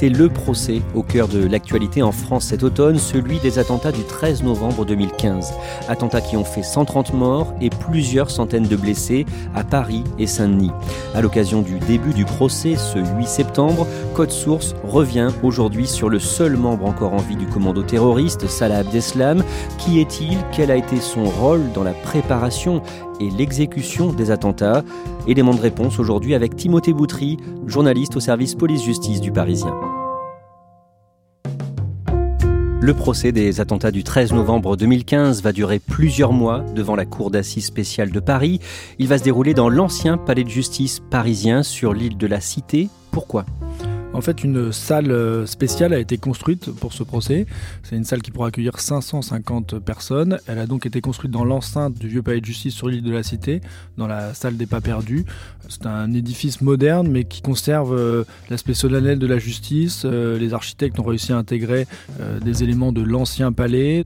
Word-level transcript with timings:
C'est 0.00 0.08
le 0.08 0.28
procès 0.28 0.80
au 0.94 1.02
cœur 1.02 1.26
de 1.26 1.44
l'actualité 1.44 2.02
en 2.02 2.12
France 2.12 2.44
cet 2.44 2.62
automne, 2.62 2.98
celui 2.98 3.40
des 3.40 3.58
attentats 3.58 3.90
du 3.90 4.04
13 4.04 4.44
novembre 4.44 4.84
2015. 4.84 5.54
Attentats 5.88 6.20
qui 6.20 6.36
ont 6.36 6.44
fait 6.44 6.62
130 6.62 7.14
morts 7.14 7.52
et 7.60 7.68
plusieurs 7.68 8.30
centaines 8.30 8.68
de 8.68 8.76
blessés 8.76 9.26
à 9.56 9.64
Paris 9.64 10.04
et 10.20 10.28
Saint-Denis. 10.28 10.70
À 11.16 11.20
l'occasion 11.20 11.62
du 11.62 11.80
début 11.80 12.14
du 12.14 12.24
procès, 12.24 12.76
ce 12.76 13.00
8 13.00 13.26
septembre, 13.26 13.88
Code 14.14 14.30
Source 14.30 14.76
revient 14.84 15.30
aujourd'hui 15.42 15.88
sur 15.88 16.08
le 16.08 16.20
seul 16.20 16.56
membre 16.56 16.86
encore 16.86 17.14
en 17.14 17.16
vie 17.16 17.34
du 17.34 17.46
commando 17.46 17.82
terroriste, 17.82 18.46
Salah 18.46 18.78
Abdeslam. 18.78 19.42
Qui 19.78 19.98
est-il? 19.98 20.38
Quel 20.52 20.70
a 20.70 20.76
été 20.76 20.98
son 21.00 21.24
rôle 21.24 21.72
dans 21.72 21.82
la 21.82 21.92
préparation 21.92 22.82
et 23.18 23.30
l'exécution 23.30 24.12
des 24.12 24.30
attentats? 24.30 24.84
Élément 25.26 25.54
de 25.54 25.60
réponse 25.60 25.98
aujourd'hui 25.98 26.36
avec 26.36 26.54
Timothée 26.54 26.92
Boutry, 26.92 27.38
journaliste 27.66 28.14
au 28.14 28.20
service 28.20 28.54
police-justice 28.54 29.20
du 29.20 29.32
Parisien. 29.32 29.74
Le 32.80 32.94
procès 32.94 33.32
des 33.32 33.60
attentats 33.60 33.90
du 33.90 34.04
13 34.04 34.32
novembre 34.32 34.76
2015 34.76 35.42
va 35.42 35.50
durer 35.50 35.80
plusieurs 35.80 36.32
mois 36.32 36.60
devant 36.76 36.94
la 36.94 37.06
Cour 37.06 37.32
d'assises 37.32 37.66
spéciale 37.66 38.12
de 38.12 38.20
Paris. 38.20 38.60
Il 39.00 39.08
va 39.08 39.18
se 39.18 39.24
dérouler 39.24 39.52
dans 39.52 39.68
l'ancien 39.68 40.16
palais 40.16 40.44
de 40.44 40.48
justice 40.48 41.00
parisien 41.10 41.64
sur 41.64 41.92
l'île 41.92 42.16
de 42.16 42.26
la 42.28 42.40
Cité. 42.40 42.88
Pourquoi? 43.10 43.46
En 44.18 44.20
fait, 44.20 44.42
une 44.42 44.72
salle 44.72 45.12
euh, 45.12 45.46
spéciale 45.46 45.94
a 45.94 45.98
été 46.00 46.18
construite 46.18 46.72
pour 46.72 46.92
ce 46.92 47.04
procès. 47.04 47.46
C'est 47.84 47.94
une 47.94 48.02
salle 48.02 48.20
qui 48.20 48.32
pourra 48.32 48.48
accueillir 48.48 48.80
550 48.80 49.78
personnes. 49.78 50.40
Elle 50.48 50.58
a 50.58 50.66
donc 50.66 50.86
été 50.86 51.00
construite 51.00 51.30
dans 51.30 51.44
l'enceinte 51.44 51.94
du 51.94 52.08
vieux 52.08 52.22
palais 52.22 52.40
de 52.40 52.44
justice 52.44 52.74
sur 52.74 52.88
l'île 52.88 53.04
de 53.04 53.12
la 53.12 53.22
Cité, 53.22 53.60
dans 53.96 54.08
la 54.08 54.34
salle 54.34 54.56
des 54.56 54.66
pas 54.66 54.80
perdus. 54.80 55.24
C'est 55.68 55.86
un 55.86 56.12
édifice 56.12 56.60
moderne, 56.62 57.06
mais 57.08 57.24
qui 57.24 57.42
conserve 57.42 57.94
euh, 57.94 58.24
l'aspect 58.50 58.74
solennel 58.74 59.20
de 59.20 59.26
la 59.28 59.38
justice. 59.38 60.02
Euh, 60.04 60.36
les 60.36 60.52
architectes 60.52 60.98
ont 60.98 61.04
réussi 61.04 61.32
à 61.32 61.36
intégrer 61.36 61.86
des 62.44 62.64
éléments 62.64 62.90
de 62.90 63.02
l'ancien 63.02 63.52
palais. 63.52 64.04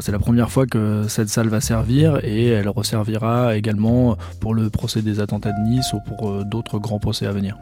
C'est 0.00 0.12
la 0.12 0.18
première 0.18 0.50
fois 0.50 0.66
que 0.66 1.06
cette 1.08 1.30
salle 1.30 1.48
va 1.48 1.62
servir 1.62 2.22
et 2.22 2.48
elle 2.48 2.68
resservira 2.68 3.56
également 3.56 4.18
pour 4.40 4.52
le 4.52 4.68
procès 4.68 5.00
des 5.00 5.20
attentats 5.20 5.52
de 5.52 5.70
Nice 5.70 5.94
ou 5.94 6.00
pour 6.06 6.44
d'autres 6.44 6.78
grands 6.78 6.98
procès 6.98 7.26
à 7.26 7.32
venir. 7.32 7.56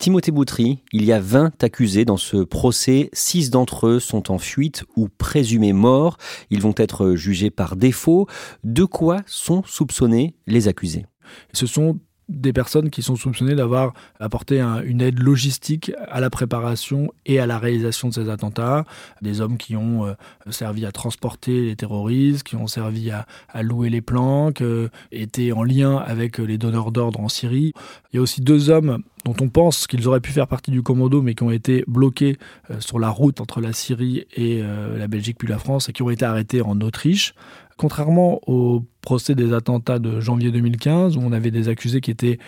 Timothée 0.00 0.30
Boutry, 0.30 0.78
il 0.92 1.04
y 1.04 1.12
a 1.12 1.20
20 1.20 1.62
accusés 1.62 2.06
dans 2.06 2.16
ce 2.16 2.38
procès. 2.38 3.10
Six 3.12 3.50
d'entre 3.50 3.86
eux 3.86 4.00
sont 4.00 4.32
en 4.32 4.38
fuite 4.38 4.82
ou 4.96 5.08
présumés 5.08 5.74
morts. 5.74 6.16
Ils 6.48 6.62
vont 6.62 6.72
être 6.78 7.16
jugés 7.16 7.50
par 7.50 7.76
défaut. 7.76 8.26
De 8.64 8.84
quoi 8.84 9.18
sont 9.26 9.62
soupçonnés 9.66 10.34
les 10.46 10.68
accusés? 10.68 11.04
Ce 11.52 11.66
sont 11.66 11.98
des 12.30 12.52
personnes 12.52 12.90
qui 12.90 13.02
sont 13.02 13.16
soupçonnées 13.16 13.56
d'avoir 13.56 13.92
apporté 14.20 14.60
une 14.60 15.00
aide 15.00 15.18
logistique 15.18 15.92
à 16.08 16.20
la 16.20 16.30
préparation 16.30 17.12
et 17.26 17.40
à 17.40 17.46
la 17.46 17.58
réalisation 17.58 18.08
de 18.08 18.14
ces 18.14 18.28
attentats. 18.28 18.84
Des 19.20 19.40
hommes 19.40 19.58
qui 19.58 19.76
ont 19.76 20.06
euh, 20.06 20.14
servi 20.50 20.86
à 20.86 20.92
transporter 20.92 21.66
les 21.66 21.76
terroristes, 21.76 22.44
qui 22.44 22.56
ont 22.56 22.68
servi 22.68 23.10
à, 23.10 23.26
louer 23.62 23.90
les 23.90 24.00
planques, 24.00 24.62
euh, 24.62 24.88
étaient 25.10 25.52
en 25.52 25.64
lien 25.64 25.96
avec 25.96 26.38
les 26.38 26.56
donneurs 26.56 26.92
d'ordre 26.92 27.20
en 27.20 27.28
Syrie. 27.28 27.72
Il 28.12 28.16
y 28.16 28.18
a 28.18 28.22
aussi 28.22 28.40
deux 28.40 28.70
hommes 28.70 29.02
dont 29.24 29.34
on 29.40 29.48
pense 29.48 29.86
qu'ils 29.86 30.06
auraient 30.08 30.20
pu 30.20 30.30
faire 30.30 30.46
partie 30.46 30.70
du 30.70 30.82
commando, 30.82 31.20
mais 31.22 31.34
qui 31.34 31.42
ont 31.42 31.50
été 31.50 31.84
bloqués 31.88 32.38
euh, 32.70 32.80
sur 32.80 33.00
la 33.00 33.10
route 33.10 33.40
entre 33.40 33.60
la 33.60 33.72
Syrie 33.72 34.26
et 34.36 34.62
la 34.62 35.08
Belgique 35.08 35.36
puis 35.38 35.48
la 35.48 35.58
France, 35.58 35.88
et 35.88 35.92
qui 35.92 36.02
ont 36.02 36.10
été 36.10 36.24
arrêtés 36.24 36.62
en 36.62 36.80
Autriche. 36.80 37.34
Contrairement 37.76 38.40
au 38.46 38.84
procès 39.02 39.34
des 39.34 39.52
attentats 39.52 39.98
de 39.98 40.20
janvier 40.20 40.50
2015, 40.50 41.16
où 41.16 41.20
on 41.20 41.32
avait 41.32 41.50
des 41.50 41.68
accusés 41.68 42.00
qui 42.00 42.10
étaient 42.10 42.38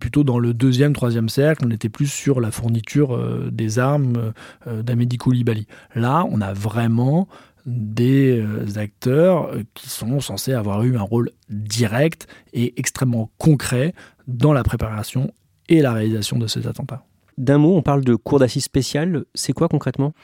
plutôt 0.00 0.24
dans 0.24 0.38
le 0.38 0.54
deuxième, 0.54 0.92
troisième 0.92 1.28
cercle, 1.28 1.64
on 1.66 1.70
était 1.70 1.88
plus 1.88 2.06
sur 2.06 2.40
la 2.40 2.50
fourniture 2.50 3.14
euh, 3.14 3.48
des 3.50 3.78
armes 3.78 4.32
euh, 4.66 4.82
d'Amédi 4.82 5.16
Koulibaly. 5.16 5.66
Là, 5.94 6.26
on 6.30 6.40
a 6.40 6.52
vraiment 6.52 7.28
des 7.64 8.38
euh, 8.40 8.78
acteurs 8.78 9.50
qui 9.74 9.88
sont 9.88 10.20
censés 10.20 10.52
avoir 10.52 10.82
eu 10.84 10.96
un 10.96 11.02
rôle 11.02 11.30
direct 11.48 12.26
et 12.52 12.78
extrêmement 12.78 13.30
concret 13.38 13.94
dans 14.28 14.52
la 14.52 14.62
préparation 14.62 15.32
et 15.68 15.80
la 15.80 15.92
réalisation 15.92 16.38
de 16.38 16.46
ces 16.46 16.66
attentats. 16.66 17.04
D'un 17.38 17.58
mot, 17.58 17.76
on 17.76 17.82
parle 17.82 18.04
de 18.04 18.14
cour 18.14 18.38
d'assises 18.38 18.64
spéciale. 18.64 19.24
C'est 19.34 19.52
quoi 19.52 19.68
concrètement? 19.68 20.14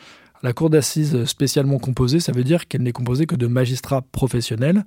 La 0.43 0.53
cour 0.53 0.71
d'assises 0.71 1.25
spécialement 1.25 1.79
composée, 1.79 2.21
ça 2.21 2.33
veut 2.33 2.45
dire 2.45 2.67
qu'elle 2.67 2.83
n'est 2.83 2.93
composée 2.93 3.27
que 3.27 3.37
de 3.37 3.47
magistrats 3.47 4.03
professionnels 4.03 4.85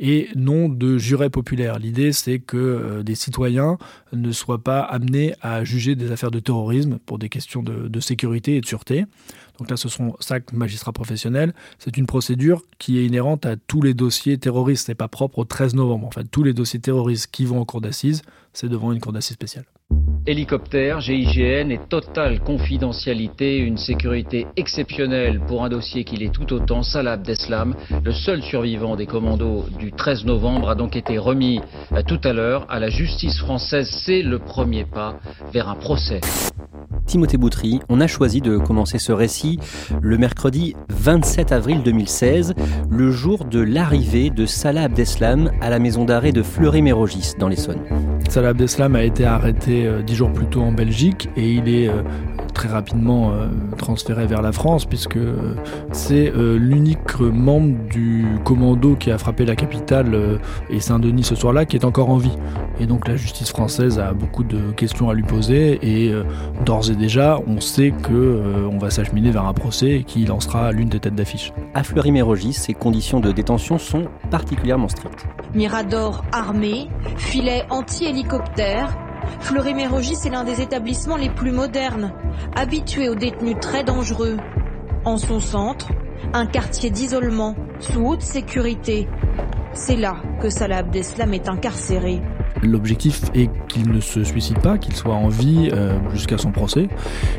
et 0.00 0.28
non 0.34 0.68
de 0.68 0.98
jurés 0.98 1.30
populaires. 1.30 1.78
L'idée, 1.78 2.12
c'est 2.12 2.38
que 2.38 2.56
euh, 2.56 3.02
des 3.02 3.14
citoyens 3.14 3.78
ne 4.12 4.32
soient 4.32 4.62
pas 4.62 4.80
amenés 4.80 5.34
à 5.42 5.64
juger 5.64 5.94
des 5.94 6.10
affaires 6.10 6.30
de 6.30 6.40
terrorisme 6.40 6.98
pour 7.06 7.18
des 7.18 7.28
questions 7.28 7.62
de, 7.62 8.00
sécurité 8.00 8.56
et 8.56 8.60
de 8.60 8.66
sûreté. 8.66 9.04
Donc 9.58 9.70
là, 9.70 9.76
ce 9.76 9.88
sont 9.88 10.16
cinq 10.20 10.52
magistrats 10.52 10.92
professionnels. 10.92 11.54
C'est 11.78 11.96
une 11.96 12.06
procédure 12.06 12.62
qui 12.78 12.98
est 12.98 13.06
inhérente 13.06 13.46
à 13.46 13.56
tous 13.56 13.82
les 13.82 13.94
dossiers 13.94 14.38
terroristes. 14.38 14.86
Ce 14.86 14.90
n'est 14.90 14.96
pas 14.96 15.08
propre 15.08 15.38
au 15.38 15.44
13 15.44 15.74
novembre. 15.74 16.06
En 16.06 16.10
fait, 16.10 16.24
tous 16.24 16.42
les 16.42 16.52
dossiers 16.52 16.80
terroristes 16.80 17.28
qui 17.30 17.44
vont 17.44 17.60
en 17.60 17.64
cour 17.64 17.80
d'assises, 17.80 18.22
c'est 18.52 18.68
devant 18.68 18.92
une 18.92 19.00
cour 19.00 19.12
d'assises 19.12 19.34
spéciale. 19.34 19.64
Hélicoptère, 20.28 21.00
GIGN 21.00 21.70
et 21.70 21.78
totale 21.88 22.40
confidentialité, 22.40 23.58
une 23.58 23.76
sécurité 23.76 24.48
exceptionnelle 24.56 25.40
pour 25.46 25.62
un 25.62 25.68
dossier 25.68 26.02
qui 26.02 26.16
l'est 26.16 26.32
tout 26.32 26.52
autant. 26.52 26.82
Salah 26.82 27.12
Abdeslam, 27.12 27.76
le 28.02 28.12
seul 28.12 28.42
survivant 28.42 28.96
des 28.96 29.06
commandos 29.06 29.66
du 29.78 29.92
13 29.92 30.24
novembre, 30.24 30.68
a 30.70 30.74
donc 30.74 30.96
été 30.96 31.16
remis 31.16 31.60
euh, 31.92 32.02
tout 32.02 32.20
à 32.24 32.32
l'heure 32.32 32.66
à 32.68 32.80
la 32.80 32.88
justice 32.88 33.38
française. 33.38 33.88
C'est 34.04 34.22
le 34.22 34.40
premier 34.40 34.84
pas 34.84 35.20
vers 35.52 35.68
un 35.68 35.76
procès. 35.76 36.20
Timothée 37.06 37.36
Boutry, 37.36 37.80
on 37.88 38.00
a 38.00 38.06
choisi 38.06 38.40
de 38.40 38.58
commencer 38.58 38.98
ce 38.98 39.12
récit 39.12 39.58
le 40.02 40.18
mercredi 40.18 40.74
27 40.90 41.52
avril 41.52 41.82
2016, 41.82 42.54
le 42.90 43.10
jour 43.10 43.44
de 43.44 43.60
l'arrivée 43.60 44.30
de 44.30 44.44
Salah 44.44 44.82
Abdeslam 44.82 45.50
à 45.60 45.70
la 45.70 45.78
maison 45.78 46.04
d'arrêt 46.04 46.32
de 46.32 46.42
Fleury-Mérogis 46.42 47.34
dans 47.38 47.48
l'Essonne. 47.48 47.80
Salah 48.28 48.48
Abdeslam 48.48 48.96
a 48.96 49.04
été 49.04 49.24
arrêté 49.24 49.86
euh, 49.86 50.02
dix 50.02 50.16
jours 50.16 50.32
plus 50.32 50.46
tôt 50.46 50.62
en 50.62 50.72
Belgique 50.72 51.28
et 51.36 51.52
il 51.52 51.68
est 51.68 51.88
euh, 51.88 52.02
très 52.56 52.68
rapidement 52.68 53.32
euh, 53.32 53.48
transféré 53.76 54.26
vers 54.26 54.40
la 54.40 54.50
France 54.50 54.86
puisque 54.86 55.18
c'est 55.92 56.32
l'unique 56.34 57.20
membre 57.20 57.76
du 57.90 58.26
commando 58.44 58.96
qui 58.96 59.10
a 59.10 59.18
frappé 59.18 59.44
la 59.44 59.54
capitale 59.54 60.40
et 60.70 60.80
Saint-Denis 60.80 61.24
ce 61.24 61.34
soir-là 61.34 61.66
qui 61.66 61.76
est 61.76 61.84
encore 61.84 62.08
en 62.08 62.16
vie. 62.16 62.36
Et 62.80 62.86
donc 62.86 63.06
la 63.08 63.16
justice 63.16 63.50
française 63.50 63.98
a 63.98 64.12
beaucoup 64.12 64.42
de 64.42 64.72
questions 64.72 65.10
à 65.10 65.14
lui 65.14 65.22
poser 65.22 65.78
et 65.82 66.12
d'ores 66.64 66.90
et 66.90 66.96
déjà 66.96 67.38
on 67.46 67.60
sait 67.60 67.90
que 67.90 68.42
on 68.70 68.78
va 68.78 68.90
s'acheminer 68.90 69.30
vers 69.30 69.44
un 69.44 69.52
procès 69.52 70.04
qui 70.06 70.24
lancera 70.24 70.72
l'une 70.72 70.88
des 70.88 71.00
têtes 71.00 71.14
d'affiche. 71.14 71.52
À 71.74 71.82
Fleury-Mérogis, 71.82 72.54
ces 72.54 72.72
conditions 72.72 73.20
de 73.20 73.32
détention 73.32 73.78
sont 73.78 74.06
particulièrement 74.30 74.88
strictes. 74.88 75.26
Mirador 75.54 76.24
armé, 76.32 76.88
filet 77.16 77.64
anti-hélicoptère, 77.70 78.96
Fleury-Mérogis 79.40 80.26
est 80.26 80.30
l'un 80.30 80.44
des 80.44 80.60
établissements 80.60 81.16
les 81.16 81.30
plus 81.30 81.52
modernes, 81.52 82.12
habitué 82.54 83.08
aux 83.08 83.14
détenus 83.14 83.56
très 83.60 83.84
dangereux. 83.84 84.36
En 85.04 85.18
son 85.18 85.40
centre, 85.40 85.88
un 86.32 86.46
quartier 86.46 86.90
d'isolement, 86.90 87.54
sous 87.78 88.06
haute 88.06 88.22
sécurité. 88.22 89.08
C'est 89.72 89.96
là 89.96 90.16
que 90.40 90.50
Salah 90.50 90.78
Abdeslam 90.78 91.34
est 91.34 91.48
incarcéré. 91.48 92.22
L'objectif 92.66 93.22
est 93.34 93.48
qu'il 93.68 93.90
ne 93.90 94.00
se 94.00 94.24
suicide 94.24 94.58
pas, 94.58 94.78
qu'il 94.78 94.94
soit 94.94 95.14
en 95.14 95.28
vie 95.28 95.70
euh, 95.72 95.98
jusqu'à 96.12 96.38
son 96.38 96.50
procès. 96.50 96.88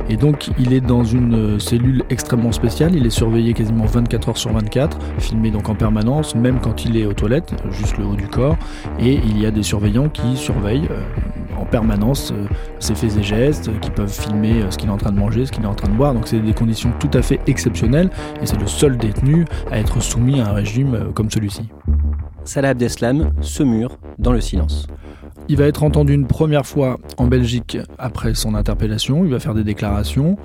Et 0.10 0.18
donc 0.18 0.50
il 0.58 0.74
est 0.74 0.82
dans 0.82 1.04
une 1.04 1.60
cellule 1.60 2.04
extrêmement 2.10 2.52
spéciale, 2.52 2.96
il 2.96 3.06
est 3.06 3.12
surveillé 3.12 3.54
quasiment 3.54 3.86
24 3.86 4.30
heures 4.30 4.38
sur 4.38 4.52
24, 4.52 4.98
filmé 5.20 5.52
donc 5.52 5.70
en 5.70 5.76
permanence, 5.76 6.36
même 6.36 6.60
quand 6.60 6.86
il 6.86 6.98
est 6.98 7.06
aux 7.06 7.14
toilettes, 7.14 7.54
juste 7.72 7.98
le 7.98 8.06
haut 8.06 8.16
du 8.16 8.28
corps. 8.28 8.58
Et 9.00 9.14
il 9.14 9.40
y 9.40 9.46
a 9.46 9.52
des 9.52 9.64
surveillants 9.64 10.10
qui 10.10 10.38
surveillent 10.38 10.88
euh, 10.92 11.02
en 11.60 11.66
permanence 11.66 12.32
euh, 12.32 12.46
ses 12.80 12.96
faits 12.96 13.18
et 13.18 13.24
gestes, 13.24 13.70
qui 13.82 13.92
peuvent 13.92 14.12
filmer 14.12 14.64
ce 14.70 14.78
qu'il 14.78 14.90
est 14.90 14.94
en 14.94 14.98
train 14.98 15.12
de 15.12 15.20
manger, 15.20 15.46
ce 15.46 15.52
qu'il 15.52 15.64
est 15.64 15.68
en 15.68 15.76
train 15.76 15.90
de 15.90 15.96
boire. 15.96 16.14
Donc 16.14 16.28
c'est 16.28 16.40
des 16.40 16.54
conditions 16.54 16.92
tout 17.00 17.12
à 17.14 17.22
fait 17.22 17.40
exceptionnelles 17.48 18.10
et 18.42 18.46
c'est 18.46 18.60
le 18.60 18.68
seul 18.68 18.98
détenu 18.98 19.46
à 19.72 19.80
être 19.80 20.02
soumis 20.02 20.40
à 20.40 20.50
un 20.50 20.54
régime 20.54 21.12
comme 21.14 21.30
celui-ci. 21.30 21.70
Salah 22.48 22.70
Abdeslam 22.70 23.32
se 23.42 23.62
mure 23.62 23.98
dans 24.18 24.32
le 24.32 24.40
silence. 24.40 24.88
Il 25.50 25.56
va 25.56 25.66
être 25.66 25.84
entendu 25.84 26.14
une 26.14 26.28
première 26.28 26.66
fois 26.66 27.00
en 27.18 27.28
Belgique 27.28 27.78
après 27.98 28.34
son 28.34 28.54
interpellation, 28.54 29.24
il 29.24 29.32
va 29.32 29.40
faire 29.40 29.54
des 29.54 29.64
déclarations, 29.64 30.38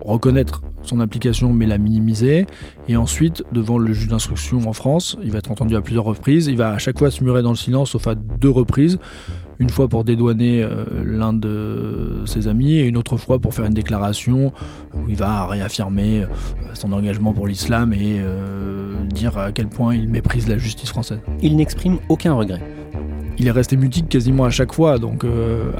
reconnaître 0.00 0.62
son 0.82 1.00
application 1.00 1.52
mais 1.52 1.66
la 1.66 1.78
minimiser, 1.78 2.46
et 2.88 2.96
ensuite 2.96 3.42
devant 3.50 3.78
le 3.78 3.92
juge 3.92 4.08
d'instruction 4.08 4.68
en 4.68 4.72
France, 4.72 5.16
il 5.24 5.32
va 5.32 5.38
être 5.38 5.50
entendu 5.50 5.74
à 5.74 5.80
plusieurs 5.80 6.04
reprises, 6.04 6.46
il 6.46 6.56
va 6.56 6.70
à 6.70 6.78
chaque 6.78 6.98
fois 6.98 7.10
se 7.10 7.24
murer 7.24 7.42
dans 7.42 7.50
le 7.50 7.56
silence 7.56 7.90
sauf 7.90 8.06
à 8.06 8.14
deux 8.14 8.50
reprises, 8.50 9.00
une 9.58 9.70
fois 9.70 9.88
pour 9.88 10.04
dédouaner 10.04 10.62
euh, 10.62 10.84
l'un 11.04 11.32
de 11.32 12.22
ses 12.26 12.46
amis 12.46 12.74
et 12.74 12.84
une 12.84 12.96
autre 12.96 13.16
fois 13.16 13.40
pour 13.40 13.54
faire 13.54 13.64
une 13.64 13.74
déclaration 13.74 14.52
où 14.94 15.08
il 15.08 15.16
va 15.16 15.46
réaffirmer 15.46 16.22
euh, 16.22 16.26
son 16.74 16.92
engagement 16.92 17.32
pour 17.32 17.46
l'islam 17.46 17.92
et 17.92 18.18
euh, 18.20 19.04
dire 19.06 19.36
à 19.38 19.52
quel 19.52 19.68
point 19.68 19.94
il 19.94 20.08
méprise 20.08 20.48
la 20.48 20.58
justice 20.58 20.90
française. 20.90 21.20
Il 21.42 21.56
n'exprime 21.56 21.98
aucun 22.08 22.34
regret. 22.34 22.60
Il 23.38 23.48
est 23.48 23.50
resté 23.50 23.76
mutique 23.76 24.08
quasiment 24.08 24.44
à 24.44 24.50
chaque 24.50 24.72
fois, 24.72 24.98
donc 24.98 25.24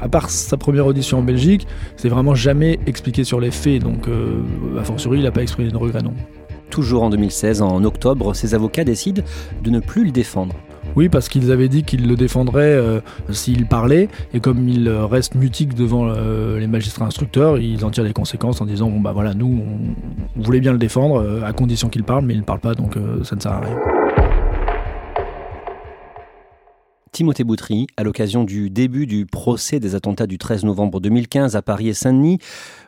à 0.01 0.09
part 0.09 0.29
sa 0.29 0.57
première 0.57 0.85
audition 0.85 1.19
en 1.19 1.21
Belgique, 1.21 1.67
c'est 1.95 2.09
vraiment 2.09 2.35
jamais 2.35 2.79
expliqué 2.85 3.23
sur 3.23 3.39
les 3.39 3.51
faits, 3.51 3.81
donc 3.81 4.09
a 4.77 4.83
fortiori 4.83 5.19
il 5.19 5.23
n'a 5.23 5.31
pas 5.31 5.41
exprimé 5.41 5.71
de 5.71 5.77
regret 5.77 6.01
non. 6.01 6.13
Toujours 6.69 7.03
en 7.03 7.09
2016, 7.09 7.61
en 7.61 7.83
octobre, 7.83 8.33
ses 8.33 8.55
avocats 8.55 8.83
décident 8.83 9.23
de 9.63 9.69
ne 9.69 9.79
plus 9.79 10.03
le 10.03 10.11
défendre. 10.11 10.55
Oui, 10.95 11.09
parce 11.09 11.29
qu'ils 11.29 11.51
avaient 11.51 11.67
dit 11.67 11.83
qu'ils 11.83 12.07
le 12.07 12.15
défendraient 12.15 12.73
euh, 12.73 13.01
s'il 13.29 13.65
parlait, 13.65 14.07
et 14.33 14.39
comme 14.39 14.69
il 14.69 14.89
reste 14.89 15.35
mutique 15.35 15.73
devant 15.73 16.07
euh, 16.07 16.59
les 16.59 16.67
magistrats 16.67 17.05
instructeurs, 17.05 17.57
ils 17.57 17.83
en 17.83 17.89
tirent 17.91 18.03
les 18.03 18.13
conséquences 18.13 18.61
en 18.61 18.65
disant 18.65 18.89
bon 18.89 19.01
bah 19.01 19.11
voilà, 19.13 19.33
nous 19.33 19.61
on, 20.37 20.41
voulait 20.41 20.61
bien 20.61 20.71
le 20.71 20.77
défendre 20.77 21.21
euh, 21.21 21.43
à 21.43 21.53
condition 21.53 21.89
qu'il 21.89 22.03
parle, 22.03 22.25
mais 22.25 22.33
il 22.33 22.39
ne 22.39 22.45
parle 22.45 22.59
pas, 22.59 22.75
donc 22.75 22.95
ça 23.23 23.35
ne 23.35 23.41
sert 23.41 23.51
à 23.51 23.59
rien. 23.59 24.04
Timothée 27.15 27.45
Boutry, 27.45 27.87
à 27.95 28.03
l'occasion 28.03 28.43
du 28.43 28.69
début 28.69 29.07
du 29.07 29.25
procès 29.25 29.79
des 29.79 29.95
attentats 29.95 30.27
du 30.27 30.37
13 30.37 30.65
novembre 30.65 30.99
2015 30.99 31.55
à 31.55 31.61
Paris 31.61 31.87
et 31.87 31.93
Saint-Denis, 31.93 32.39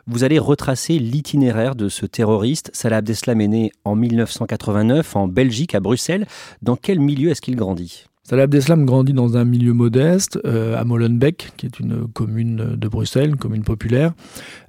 vous 0.06 0.22
allez 0.22 0.38
retracer 0.38 0.98
l'itinéraire 0.98 1.74
de 1.74 1.88
ce 1.88 2.04
terroriste. 2.04 2.68
Salah 2.74 2.98
Abdeslam 2.98 3.40
est 3.40 3.48
né 3.48 3.72
en 3.86 3.96
1989 3.96 5.16
en 5.16 5.28
Belgique, 5.28 5.74
à 5.74 5.80
Bruxelles. 5.80 6.26
Dans 6.60 6.76
quel 6.76 7.00
milieu 7.00 7.30
est-ce 7.30 7.40
qu'il 7.40 7.56
grandit? 7.56 8.04
Salah 8.22 8.42
Abdeslam 8.42 8.84
grandit 8.84 9.14
dans 9.14 9.38
un 9.38 9.46
milieu 9.46 9.72
modeste, 9.72 10.38
euh, 10.44 10.78
à 10.78 10.84
Molenbeek, 10.84 11.52
qui 11.56 11.64
est 11.64 11.80
une 11.80 12.06
commune 12.08 12.76
de 12.76 12.88
Bruxelles, 12.88 13.30
une 13.30 13.36
commune 13.36 13.64
populaire. 13.64 14.12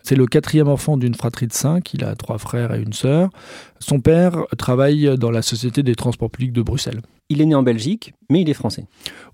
C'est 0.04 0.16
le 0.16 0.26
quatrième 0.26 0.68
enfant 0.68 0.98
d'une 0.98 1.16
fratrie 1.16 1.48
de 1.48 1.54
cinq, 1.54 1.94
il 1.94 2.04
a 2.04 2.16
trois 2.16 2.38
frères 2.38 2.74
et 2.74 2.82
une 2.82 2.94
sœur. 2.94 3.30
Son 3.80 4.00
père 4.00 4.46
travaille 4.58 5.18
dans 5.18 5.32
la 5.32 5.42
Société 5.42 5.84
des 5.84 5.96
transports 5.96 6.30
publics 6.30 6.54
de 6.54 6.62
Bruxelles. 6.62 7.02
Il 7.32 7.42
est 7.42 7.46
né 7.46 7.54
en 7.54 7.62
Belgique, 7.62 8.16
mais 8.32 8.42
il 8.42 8.50
est 8.50 8.56
français. 8.56 8.86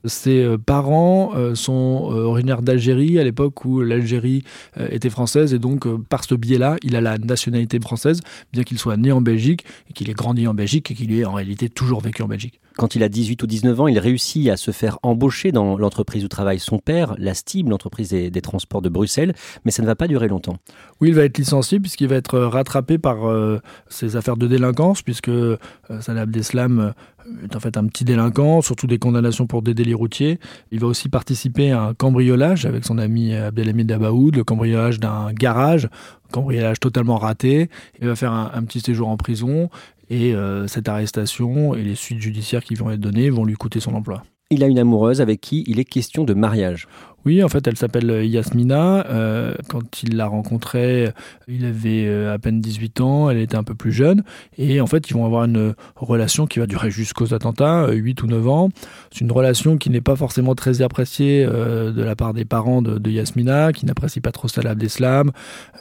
Ses 0.04 0.44
euh, 0.44 0.58
parents 0.58 1.32
euh, 1.36 1.56
sont 1.56 2.12
euh, 2.12 2.26
originaires 2.26 2.62
d'Algérie 2.62 3.18
à 3.20 3.24
l'époque 3.24 3.64
où 3.64 3.80
l'Algérie 3.80 4.44
était 4.78 5.10
française 5.10 5.54
et 5.54 5.60
donc 5.60 5.88
par 6.10 6.26
ce 6.26 6.36
biais-là, 6.36 6.76
il 6.84 6.98
a 6.98 7.02
la 7.02 7.18
nationalité 7.18 7.80
française, 7.80 8.20
bien 8.52 8.64
qu'il 8.64 8.78
soit 8.78 8.98
né 8.98 9.14
en 9.14 9.22
Belgique 9.22 9.64
et 9.90 9.94
qu'il 9.94 10.10
ait 10.10 10.14
grandi 10.14 10.46
en 10.46 10.54
Belgique 10.54 10.92
et 10.92 10.94
qu'il 10.94 11.18
ait 11.18 11.24
en 11.24 11.34
réalité 11.34 11.70
toujours 11.70 12.02
vécu 12.02 12.22
en 12.22 12.28
Belgique. 12.28 12.60
Quand 12.76 12.96
il 12.96 13.04
a 13.04 13.10
18 13.10 13.42
ou 13.44 13.48
19 13.48 13.80
ans, 13.80 13.88
il 13.88 13.98
réussit 13.98 14.50
à 14.50 14.58
se 14.58 14.72
faire 14.72 15.00
embaucher 15.02 15.54
dans 15.54 15.78
l'entreprise 15.78 16.26
où 16.26 16.28
travaille 16.28 16.60
son 16.60 16.78
père, 16.80 17.16
la 17.18 17.34
STIB, 17.34 17.70
l'entreprise 17.70 18.10
des, 18.10 18.30
des, 18.30 18.42
transports 18.42 18.82
de 18.82 18.90
Bruxelles, 18.90 19.34
mais 19.64 19.72
ça 19.72 19.82
ne 19.82 19.88
va 19.88 19.96
pas 19.96 20.10
durer 20.10 20.28
longtemps. 20.28 20.55
Oui, 21.02 21.10
il 21.10 21.16
va 21.16 21.24
être 21.24 21.38
licencié 21.38 21.80
puisqu'il 21.80 22.08
va 22.08 22.16
être 22.16 22.40
rattrapé 22.40 22.98
par 22.98 23.18
ses 23.90 24.16
affaires 24.16 24.38
de 24.38 24.48
délinquance, 24.48 25.02
puisque 25.02 25.32
Salah 26.00 26.22
Abdeslam 26.22 26.94
est 27.44 27.56
en 27.56 27.60
fait 27.60 27.78
un 27.78 27.86
petit 27.88 28.06
délinquant, 28.06 28.62
surtout 28.62 28.88
des 28.88 28.98
condamnations 28.98 29.48
pour 29.48 29.62
des 29.62 29.74
délits 29.74 29.94
routiers. 29.94 30.40
Il 30.72 30.80
va 30.80 30.88
aussi 30.88 31.10
participer 31.10 31.72
à 31.72 31.82
un 31.82 31.94
cambriolage 31.94 32.66
avec 32.66 32.86
son 32.86 32.98
ami 32.98 33.34
Abdelhamid 33.34 33.88
Dabaoud, 33.88 34.36
le 34.36 34.44
cambriolage 34.44 35.00
d'un 35.00 35.34
garage, 35.34 35.90
cambriolage 36.32 36.80
totalement 36.80 37.18
raté. 37.18 37.70
Il 38.02 38.08
va 38.08 38.16
faire 38.16 38.32
un, 38.32 38.64
petit 38.64 38.80
séjour 38.80 39.08
en 39.08 39.18
prison 39.18 39.70
et 40.10 40.36
euh, 40.36 40.68
cette 40.68 40.88
arrestation 40.88 41.74
et 41.76 41.84
les 41.84 41.96
suites 41.96 42.22
judiciaires 42.22 42.64
qui 42.64 42.76
vont 42.76 42.92
être 42.92 43.00
données 43.00 43.30
vont 43.30 43.46
lui 43.46 43.56
coûter 43.56 43.80
son 43.80 43.94
emploi. 43.96 44.24
Il 44.52 44.64
a 44.64 44.68
une 44.68 44.78
amoureuse 44.78 45.22
avec 45.22 45.42
qui 45.42 45.64
il 45.68 45.80
est 45.80 45.86
question 45.86 46.24
de 46.24 46.34
mariage. 46.34 46.88
Oui, 47.26 47.44
en 47.44 47.50
fait, 47.50 47.66
elle 47.68 47.76
s'appelle 47.76 48.12
euh, 48.12 48.24
Yasmina. 48.24 49.08
Euh, 49.08 49.56
quand 49.68 50.04
il 50.04 50.16
l'a 50.16 50.28
rencontrée, 50.28 51.12
il 51.48 51.66
avait 51.66 52.06
euh, 52.06 52.32
à 52.32 52.38
peine 52.38 52.62
18 52.62 53.02
ans, 53.02 53.32
elle 53.32 53.40
était 53.40 53.56
un 53.56 53.64
peu 53.64 53.74
plus 53.74 53.92
jeune. 53.92 54.24
Et 54.60 54.80
en 54.80 54.86
fait, 54.86 55.10
ils 55.10 55.14
vont 55.16 55.26
avoir 55.26 55.46
une 55.46 55.74
relation 55.96 56.46
qui 56.46 56.60
va 56.60 56.68
durer 56.68 56.92
jusqu'aux 56.92 57.34
attentats, 57.34 57.90
8 57.92 58.22
ou 58.22 58.28
9 58.28 58.48
ans. 58.48 58.70
C'est 59.12 59.22
une 59.22 59.32
relation 59.32 59.78
qui 59.78 59.90
n'est 59.90 60.02
pas 60.02 60.16
forcément 60.16 60.54
très 60.54 60.84
appréciée 60.84 61.46
de 61.46 62.02
la 62.02 62.16
part 62.16 62.34
des 62.34 62.46
parents 62.46 62.82
de, 62.82 63.10
Yasmina, 63.10 63.74
qui 63.74 63.86
n'apprécient 63.86 64.22
pas 64.22 64.32
trop 64.32 64.48
Salah 64.48 64.72
Abdeslam. 64.72 65.32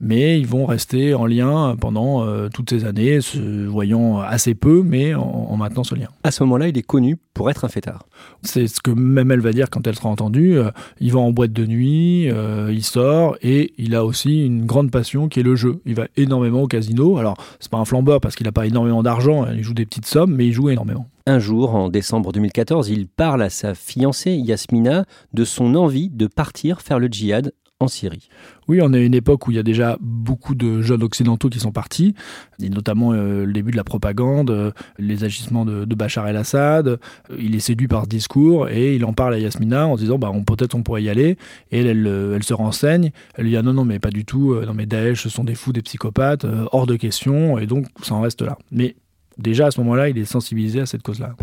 Mais 0.00 0.40
ils 0.40 0.46
vont 0.46 0.64
rester 0.64 1.14
en 1.14 1.26
lien 1.26 1.76
pendant 1.78 2.26
toutes 2.48 2.70
ces 2.70 2.84
années, 2.84 3.20
se 3.20 3.66
voyant 3.66 4.20
assez 4.20 4.54
peu, 4.54 4.82
mais 4.84 5.14
en, 5.14 5.22
en 5.22 5.56
maintenant 5.56 5.84
ce 5.84 5.94
lien. 5.94 6.08
À 6.22 6.30
ce 6.30 6.42
moment-là, 6.44 6.68
il 6.68 6.78
est 6.78 6.82
connu 6.82 7.16
pour 7.34 7.50
être 7.50 7.64
un 7.64 7.68
fêtard. 7.68 8.06
C'est 8.42 8.66
ce 8.66 8.80
que 8.80 8.90
même 8.90 9.30
elle 9.30 9.40
va 9.40 9.52
dire 9.52 9.68
quand 9.68 9.86
elle 9.86 9.96
sera 9.96 10.08
entendue. 10.08 10.58
Ils 11.00 11.12
vont 11.12 11.26
en 11.26 11.33
boîte 11.34 11.52
de 11.52 11.66
nuit, 11.66 12.30
euh, 12.30 12.70
il 12.72 12.82
sort 12.82 13.36
et 13.42 13.74
il 13.76 13.94
a 13.94 14.04
aussi 14.04 14.46
une 14.46 14.64
grande 14.64 14.90
passion 14.90 15.28
qui 15.28 15.40
est 15.40 15.42
le 15.42 15.56
jeu. 15.56 15.80
Il 15.84 15.94
va 15.94 16.06
énormément 16.16 16.62
au 16.62 16.66
casino. 16.66 17.18
Alors, 17.18 17.36
c'est 17.60 17.70
pas 17.70 17.78
un 17.78 17.84
flambeur 17.84 18.20
parce 18.20 18.36
qu'il 18.36 18.46
n'a 18.46 18.52
pas 18.52 18.66
énormément 18.66 19.02
d'argent, 19.02 19.44
hein, 19.44 19.52
il 19.54 19.62
joue 19.62 19.74
des 19.74 19.84
petites 19.84 20.06
sommes, 20.06 20.34
mais 20.34 20.46
il 20.46 20.52
joue 20.52 20.70
énormément. 20.70 21.06
Un 21.26 21.38
jour, 21.38 21.74
en 21.74 21.88
décembre 21.88 22.32
2014, 22.32 22.88
il 22.88 23.06
parle 23.06 23.42
à 23.42 23.50
sa 23.50 23.74
fiancée 23.74 24.32
Yasmina 24.32 25.04
de 25.32 25.44
son 25.44 25.74
envie 25.74 26.08
de 26.08 26.26
partir 26.26 26.80
faire 26.80 26.98
le 26.98 27.08
djihad 27.08 27.52
Syrie. 27.88 28.28
Oui, 28.68 28.80
on 28.82 28.92
est 28.92 28.98
à 28.98 29.02
une 29.02 29.14
époque 29.14 29.46
où 29.46 29.50
il 29.50 29.56
y 29.56 29.60
a 29.60 29.62
déjà 29.62 29.98
beaucoup 30.00 30.54
de 30.54 30.80
jeunes 30.80 31.02
occidentaux 31.02 31.48
qui 31.48 31.60
sont 31.60 31.72
partis, 31.72 32.14
notamment 32.58 33.12
euh, 33.12 33.44
le 33.44 33.52
début 33.52 33.70
de 33.70 33.76
la 33.76 33.84
propagande, 33.84 34.50
euh, 34.50 34.70
les 34.98 35.24
agissements 35.24 35.64
de, 35.64 35.94
Bachar 35.94 36.26
el-Assad. 36.26 36.88
Euh, 36.88 36.96
il 37.38 37.54
est 37.54 37.60
séduit 37.60 37.88
par 37.88 38.04
ce 38.04 38.08
discours 38.08 38.68
et 38.68 38.96
il 38.96 39.04
en 39.04 39.12
parle 39.12 39.34
à 39.34 39.38
Yasmina 39.38 39.86
en 39.86 39.96
disant 39.96 40.18
bah, 40.18 40.32
peut-être 40.46 40.74
on 40.74 40.82
pourrait 40.82 41.02
y 41.02 41.10
aller. 41.10 41.36
Et 41.70 41.80
elle, 41.80 42.06
elle, 42.06 42.42
se 42.42 42.54
renseigne. 42.54 43.10
Elle 43.34 43.46
dit 43.46 43.56
ah, 43.56 43.62
non, 43.62 43.74
non, 43.74 43.84
mais 43.84 43.98
pas 43.98 44.10
du 44.10 44.24
tout. 44.24 44.54
non, 44.54 44.74
mais 44.74 44.86
Daesh, 44.86 45.22
ce 45.22 45.28
sont 45.28 45.44
des 45.44 45.54
fous, 45.54 45.72
des 45.72 45.82
psychopathes, 45.82 46.46
hors 46.72 46.86
de 46.86 46.96
question. 46.96 47.58
Et 47.58 47.66
donc, 47.66 47.86
ça 48.02 48.14
en 48.14 48.20
reste 48.20 48.42
là. 48.42 48.58
Mais 48.70 48.96
déjà 49.38 49.66
à 49.66 49.70
ce 49.70 49.80
moment-là, 49.80 50.08
il 50.08 50.18
est 50.18 50.24
sensibilisé 50.24 50.80
à 50.80 50.86
cette 50.86 51.02
cause-là. 51.02 51.36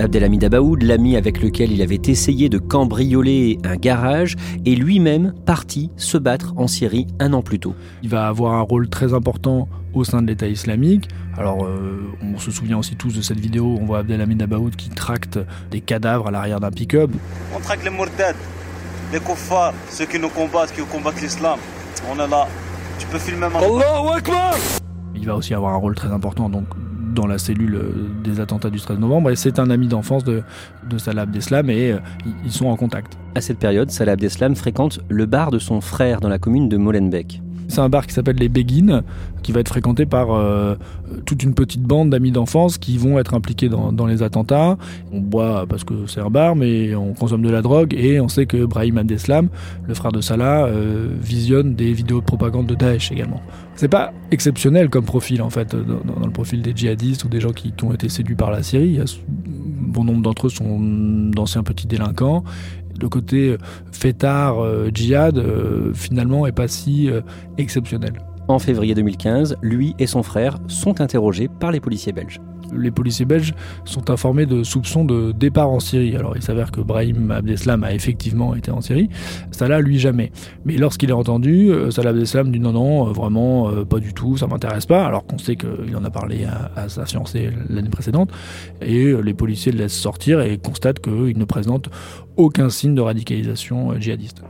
Abdelhamid 0.00 0.42
Abaoud, 0.42 0.82
l'ami 0.82 1.16
avec 1.16 1.40
lequel 1.40 1.70
il 1.70 1.80
avait 1.80 2.00
essayé 2.06 2.48
de 2.48 2.58
cambrioler 2.58 3.58
un 3.62 3.76
garage, 3.76 4.34
est 4.66 4.74
lui-même 4.74 5.32
parti 5.46 5.90
se 5.96 6.18
battre 6.18 6.52
en 6.56 6.66
Syrie 6.66 7.06
un 7.20 7.32
an 7.32 7.42
plus 7.42 7.60
tôt. 7.60 7.74
Il 8.02 8.08
va 8.08 8.26
avoir 8.26 8.54
un 8.54 8.60
rôle 8.62 8.88
très 8.88 9.14
important 9.14 9.68
au 9.92 10.02
sein 10.02 10.20
de 10.20 10.26
l'État 10.26 10.48
islamique. 10.48 11.08
Alors, 11.38 11.64
euh, 11.64 12.02
on 12.22 12.38
se 12.38 12.50
souvient 12.50 12.76
aussi 12.76 12.96
tous 12.96 13.14
de 13.14 13.22
cette 13.22 13.38
vidéo 13.38 13.66
où 13.66 13.78
on 13.80 13.84
voit 13.84 13.98
Abdelhamid 13.98 14.42
Abaoud 14.42 14.74
qui 14.74 14.90
tracte 14.90 15.38
des 15.70 15.80
cadavres 15.80 16.26
à 16.26 16.30
l'arrière 16.32 16.58
d'un 16.58 16.72
pick-up. 16.72 17.10
On 17.54 17.60
traque 17.60 17.84
les 17.84 17.90
mortels, 17.90 18.34
les 19.12 19.20
kuffars, 19.20 19.74
ceux 19.90 20.06
qui 20.06 20.18
nous 20.18 20.28
combattent, 20.28 20.72
qui 20.72 20.82
combattent 20.82 21.22
l'islam. 21.22 21.58
On 22.10 22.14
est 22.18 22.28
là. 22.28 22.48
Tu 22.98 23.06
peux 23.06 23.18
filmer 23.18 23.42
maintenant. 23.42 23.78
Allahu 23.78 24.16
Akbar 24.16 24.54
Il 25.14 25.24
va 25.24 25.36
aussi 25.36 25.54
avoir 25.54 25.72
un 25.72 25.76
rôle 25.76 25.94
très 25.94 26.08
important 26.08 26.48
donc 26.48 26.66
dans 27.14 27.26
la 27.26 27.38
cellule 27.38 27.76
euh, 27.76 27.92
des 28.22 28.40
attentats 28.40 28.70
du 28.70 28.80
13 28.80 28.98
novembre. 28.98 29.30
Et 29.30 29.36
c'est 29.36 29.58
un 29.58 29.70
ami 29.70 29.88
d'enfance 29.88 30.24
de, 30.24 30.42
Salah 30.98 31.22
Abdeslam 31.22 31.70
et 31.70 31.92
euh, 31.92 31.98
ils 32.44 32.52
sont 32.52 32.66
en 32.66 32.76
contact. 32.76 33.16
À 33.34 33.40
cette 33.40 33.58
période, 33.58 33.90
Salah 33.90 34.12
Abdeslam 34.12 34.54
fréquente 34.54 35.00
le 35.08 35.26
bar 35.26 35.50
de 35.50 35.58
son 35.58 35.80
frère 35.80 36.20
dans 36.20 36.28
la 36.28 36.38
commune 36.38 36.68
de 36.68 36.76
Molenbeek. 36.76 37.43
C'est 37.68 37.80
un 37.80 37.88
bar 37.88 38.06
qui 38.06 38.14
s'appelle 38.14 38.36
les 38.36 38.48
Béguines, 38.48 39.02
qui 39.42 39.52
va 39.52 39.60
être 39.60 39.68
fréquenté 39.68 40.06
par 40.06 40.32
euh, 40.32 40.74
toute 41.24 41.42
une 41.42 41.54
petite 41.54 41.82
bande 41.82 42.10
d'amis 42.10 42.32
d'enfance 42.32 42.78
qui 42.78 42.98
vont 42.98 43.18
être 43.18 43.34
impliqués 43.34 43.68
dans, 43.68 44.06
les 44.06 44.22
attentats. 44.22 44.76
On 45.12 45.20
boit 45.20 45.66
parce 45.68 45.84
que 45.84 45.94
c'est 46.06 46.20
un 46.20 46.30
bar, 46.30 46.56
mais 46.56 46.94
on 46.94 47.14
consomme 47.14 47.42
de 47.42 47.50
la 47.50 47.62
drogue 47.62 47.94
et 47.96 48.20
on 48.20 48.28
sait 48.28 48.46
que 48.46 48.64
Brahim 48.64 48.98
Abdeslam, 48.98 49.48
le 49.86 49.94
frère 49.94 50.12
de 50.12 50.20
Salah, 50.20 50.66
euh, 50.66 51.08
visionne 51.20 51.74
des 51.74 51.92
vidéos 51.92 52.20
de 52.20 52.24
propagande 52.24 52.66
de 52.66 52.74
Daesh 52.74 53.12
également. 53.12 53.40
C'est 53.76 53.88
pas 53.88 54.12
exceptionnel 54.30 54.88
comme 54.88 55.04
profil 55.04 55.42
en 55.42 55.50
fait, 55.50 55.74
dans, 55.74 56.24
le 56.24 56.32
profil 56.32 56.62
des 56.62 56.72
djihadistes 56.74 57.24
ou 57.24 57.28
des 57.28 57.40
gens 57.40 57.52
qui, 57.52 57.72
ont 57.82 57.92
été 57.92 58.08
séduits 58.08 58.36
par 58.36 58.50
la 58.50 58.62
Syrie. 58.62 59.00
Bon 59.26 60.04
nombre 60.04 60.22
d'entre 60.22 60.46
eux 60.46 60.50
sont 60.50 60.80
d'anciens 61.30 61.62
petits 61.62 61.86
délinquants. 61.86 62.44
Le 63.00 63.08
côté 63.08 63.56
fêtard, 63.92 64.56
djihad, 64.94 65.42
finalement, 65.94 66.46
est 66.46 66.52
pas 66.52 66.68
si 66.68 67.10
exceptionnel. 67.58 68.14
En 68.48 68.58
février 68.58 68.94
2015, 68.94 69.56
lui 69.62 69.94
et 69.98 70.06
son 70.06 70.22
frère 70.22 70.58
sont 70.68 71.00
interrogés 71.00 71.48
par 71.48 71.72
les 71.72 71.80
policiers 71.80 72.12
belges 72.12 72.40
les 72.72 72.90
policiers 72.90 73.24
belges 73.24 73.54
sont 73.84 74.10
informés 74.10 74.46
de 74.46 74.62
soupçons 74.62 75.04
de 75.04 75.32
départ 75.32 75.70
en 75.70 75.80
Syrie. 75.80 76.16
Alors 76.16 76.36
il 76.36 76.42
s'avère 76.42 76.70
que 76.70 76.80
Brahim 76.80 77.30
Abdeslam 77.30 77.84
a 77.84 77.92
effectivement 77.92 78.54
été 78.54 78.70
en 78.70 78.80
Syrie, 78.80 79.08
Salah 79.50 79.80
lui 79.80 79.98
jamais. 79.98 80.32
Mais 80.64 80.76
lorsqu'il 80.76 81.10
est 81.10 81.14
entendu, 81.14 81.70
euh, 81.70 81.90
Salah 81.90 82.10
Abdeslam 82.10 82.50
dit 82.50 82.60
non 82.60 82.72
non, 82.72 83.08
euh, 83.08 83.12
vraiment 83.12 83.70
euh, 83.70 83.84
pas 83.84 83.98
du 83.98 84.14
tout, 84.14 84.36
ça 84.36 84.46
m'intéresse 84.46 84.86
pas, 84.86 85.04
alors 85.06 85.26
qu'on 85.26 85.38
sait 85.38 85.56
qu'il 85.56 85.96
en 85.96 86.04
a 86.04 86.10
parlé 86.10 86.44
à, 86.44 86.88
sa 86.88 87.06
fiancée 87.06 87.50
l'année 87.68 87.90
précédente. 87.90 88.30
Et 88.82 89.12
les 89.22 89.34
policiers 89.34 89.72
le 89.72 89.78
laissent 89.78 89.98
sortir 89.98 90.40
et 90.40 90.58
constatent 90.58 91.00
qu'il 91.00 91.38
ne 91.38 91.44
présente 91.44 91.88
aucun 92.36 92.68
signe 92.68 92.94
de 92.94 93.00
radicalisation 93.00 93.98
djihadiste. 93.98 94.42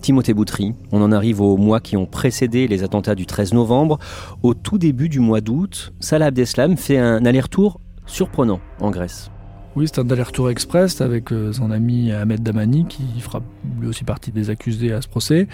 Timothée 0.00 0.34
Boutry. 0.34 0.74
On 0.92 1.02
en 1.02 1.12
arrive 1.12 1.40
aux 1.40 1.56
mois 1.56 1.80
qui 1.80 1.96
ont 1.96 2.06
précédé 2.06 2.68
les 2.68 2.82
attentats 2.82 3.14
du 3.14 3.26
13 3.26 3.54
novembre. 3.54 3.98
Au 4.42 4.54
tout 4.54 4.78
début 4.78 5.08
du 5.08 5.20
mois 5.20 5.40
d'août, 5.40 5.92
Salah 6.00 6.26
Abdeslam 6.26 6.76
fait 6.76 6.98
un 6.98 7.24
aller-retour 7.24 7.80
surprenant 8.06 8.60
en 8.80 8.90
Grèce. 8.90 9.30
Oui, 9.76 9.86
c'est 9.86 10.00
un 10.00 10.10
aller-retour 10.10 10.50
express 10.50 11.00
avec 11.00 11.30
euh, 11.30 11.52
son 11.52 11.70
ami 11.70 12.10
Ahmed 12.10 12.42
Damani 12.42 12.86
qui 12.86 13.04
fera 13.20 13.42
lui 13.80 13.86
aussi 13.86 14.02
partie 14.02 14.32
des 14.32 14.50
accusés 14.50 14.92
à 14.92 15.02
ce 15.02 15.06
procès. 15.08 15.46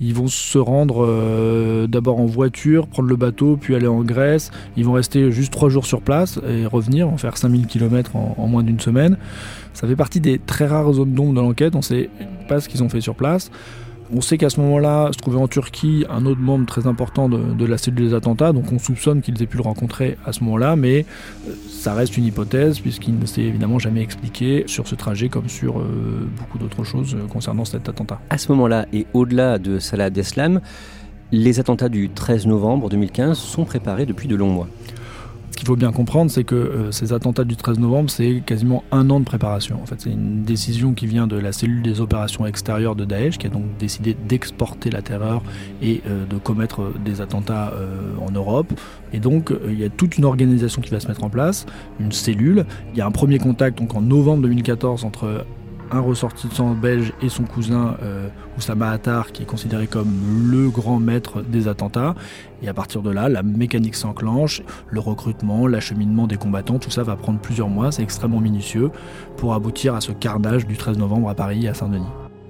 Ils 0.00 0.14
vont 0.14 0.28
se 0.28 0.56
rendre 0.56 1.04
euh, 1.04 1.86
d'abord 1.86 2.18
en 2.18 2.26
voiture, 2.26 2.86
prendre 2.86 3.08
le 3.08 3.16
bateau, 3.16 3.58
puis 3.60 3.74
aller 3.74 3.86
en 3.86 4.02
Grèce. 4.02 4.50
Ils 4.78 4.84
vont 4.86 4.92
rester 4.92 5.30
juste 5.30 5.52
trois 5.52 5.68
jours 5.68 5.84
sur 5.84 6.00
place 6.00 6.40
et 6.48 6.64
revenir, 6.64 7.08
en 7.08 7.18
faire 7.18 7.36
5000 7.36 7.66
km 7.66 8.16
en, 8.16 8.34
en 8.38 8.46
moins 8.46 8.62
d'une 8.62 8.80
semaine. 8.80 9.18
Ça 9.74 9.86
fait 9.86 9.96
partie 9.96 10.20
des 10.20 10.38
très 10.38 10.66
rares 10.66 10.94
zones 10.94 11.12
d'ombre 11.12 11.34
de 11.34 11.40
l'enquête. 11.40 11.74
On 11.74 11.80
ne 11.80 11.82
sait 11.82 12.08
pas 12.48 12.60
ce 12.60 12.70
qu'ils 12.70 12.82
ont 12.82 12.88
fait 12.88 13.02
sur 13.02 13.14
place. 13.14 13.50
On 14.14 14.20
sait 14.20 14.38
qu'à 14.38 14.50
ce 14.50 14.60
moment-là 14.60 15.10
se 15.12 15.18
trouvait 15.18 15.38
en 15.38 15.48
Turquie 15.48 16.04
un 16.08 16.26
autre 16.26 16.40
membre 16.40 16.66
très 16.66 16.86
important 16.86 17.28
de, 17.28 17.64
la 17.66 17.78
cellule 17.78 18.08
des 18.08 18.14
attentats, 18.14 18.52
donc 18.52 18.72
on 18.72 18.78
soupçonne 18.78 19.20
qu'ils 19.22 19.42
aient 19.42 19.46
pu 19.46 19.56
le 19.56 19.64
rencontrer 19.64 20.16
à 20.24 20.32
ce 20.32 20.44
moment-là, 20.44 20.76
mais 20.76 21.04
euh, 21.48 21.52
ça 21.68 21.94
reste 21.94 22.16
une 22.16 22.24
hypothèse 22.24 22.78
puisqu'il 22.78 23.18
ne 23.18 23.26
s'est 23.26 23.42
évidemment 23.42 23.78
jamais 23.78 24.02
expliqué 24.02 24.64
sur 24.66 24.86
ce 24.86 24.94
trajet 24.94 25.28
comme 25.28 25.48
sur 25.48 25.80
euh, 25.80 26.28
beaucoup 26.38 26.58
d'autres 26.58 26.84
choses 26.84 27.16
euh, 27.16 27.26
concernant 27.26 27.64
cet 27.64 27.88
attentat. 27.88 28.20
À 28.30 28.38
ce 28.38 28.52
moment-là, 28.52 28.86
et 28.92 29.06
au-delà 29.14 29.58
de 29.58 29.80
Salah 29.80 30.04
Abdeslam, 30.04 30.60
les 31.32 31.58
attentats 31.58 31.88
du 31.88 32.08
13 32.08 32.46
novembre 32.46 32.88
2015 32.88 33.36
sont 33.36 33.64
préparés 33.64 34.06
depuis 34.06 34.28
de 34.28 34.36
longs 34.36 34.50
mois. 34.50 34.68
Ce 35.56 35.60
qu'il 35.60 35.68
faut 35.68 35.76
bien 35.76 35.90
comprendre, 35.90 36.30
c'est 36.30 36.44
que 36.44 36.54
euh, 36.54 36.92
ces 36.92 37.14
attentats 37.14 37.44
du 37.44 37.56
13 37.56 37.78
novembre, 37.78 38.10
c'est 38.10 38.42
quasiment 38.44 38.84
un 38.92 39.08
an 39.08 39.20
de 39.20 39.24
préparation. 39.24 39.80
En 39.82 39.86
fait, 39.86 39.94
c'est 39.96 40.10
une 40.10 40.42
décision 40.42 40.92
qui 40.92 41.06
vient 41.06 41.26
de 41.26 41.38
la 41.38 41.50
cellule 41.50 41.80
des 41.80 42.02
opérations 42.02 42.44
extérieures 42.44 42.94
de 42.94 43.06
Daesh, 43.06 43.38
qui 43.38 43.46
a 43.46 43.48
donc 43.48 43.64
décidé 43.78 44.14
d'exporter 44.28 44.90
la 44.90 45.00
terreur 45.00 45.42
et 45.80 46.02
euh, 46.06 46.26
de 46.26 46.36
commettre 46.36 46.92
des 47.02 47.22
attentats 47.22 47.72
euh, 47.72 48.12
en 48.20 48.30
Europe. 48.32 48.70
Et 49.14 49.18
donc, 49.18 49.50
il 49.66 49.80
y 49.80 49.84
a 49.84 49.88
toute 49.88 50.18
une 50.18 50.26
organisation 50.26 50.82
qui 50.82 50.90
va 50.90 51.00
se 51.00 51.08
mettre 51.08 51.24
en 51.24 51.30
place, 51.30 51.64
une 52.00 52.12
cellule. 52.12 52.66
Il 52.92 52.98
y 52.98 53.00
a 53.00 53.06
un 53.06 53.10
premier 53.10 53.38
contact 53.38 53.80
en 53.80 54.02
novembre 54.02 54.42
2014 54.42 55.06
entre 55.06 55.46
un 55.90 56.00
ressortissant 56.00 56.74
belge 56.74 57.12
et 57.22 57.28
son 57.28 57.44
cousin 57.44 57.96
euh, 58.02 58.28
Oussama 58.56 58.90
Attar, 58.90 59.32
qui 59.32 59.42
est 59.42 59.46
considéré 59.46 59.86
comme 59.86 60.10
le 60.50 60.68
grand 60.68 60.98
maître 60.98 61.42
des 61.42 61.68
attentats. 61.68 62.14
Et 62.62 62.68
à 62.68 62.74
partir 62.74 63.02
de 63.02 63.10
là, 63.10 63.28
la 63.28 63.42
mécanique 63.42 63.94
s'enclenche, 63.94 64.62
le 64.88 65.00
recrutement, 65.00 65.66
l'acheminement 65.66 66.26
des 66.26 66.36
combattants, 66.36 66.78
tout 66.78 66.90
ça 66.90 67.02
va 67.02 67.16
prendre 67.16 67.38
plusieurs 67.38 67.68
mois, 67.68 67.92
c'est 67.92 68.02
extrêmement 68.02 68.40
minutieux, 68.40 68.90
pour 69.36 69.54
aboutir 69.54 69.94
à 69.94 70.00
ce 70.00 70.12
carnage 70.12 70.66
du 70.66 70.76
13 70.76 70.98
novembre 70.98 71.28
à 71.28 71.34
Paris 71.34 71.66
et 71.66 71.68
à 71.68 71.74
Saint-Denis. 71.74 72.06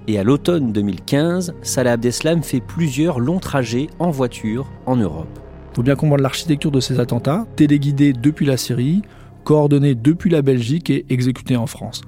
Et 0.08 0.18
à 0.18 0.22
l'automne 0.22 0.72
2015, 0.72 1.54
Salah 1.62 1.92
Abdeslam 1.92 2.42
fait 2.42 2.60
plusieurs 2.60 3.18
longs 3.18 3.40
trajets 3.40 3.88
en 3.98 4.10
voiture 4.10 4.66
en 4.86 4.96
Europe. 4.96 5.28
Il 5.72 5.76
faut 5.76 5.82
bien 5.82 5.96
comprendre 5.96 6.22
l'architecture 6.22 6.70
de 6.70 6.80
ces 6.80 7.00
attentats, 7.00 7.44
téléguidés 7.56 8.12
depuis 8.12 8.46
la 8.46 8.56
Syrie, 8.56 9.02
coordonnés 9.46 9.94
depuis 9.94 10.30
la 10.30 10.42
Belgique 10.42 10.90
et 10.90 11.06
exécutés 11.08 11.56
en 11.56 11.66
France. 11.66 12.02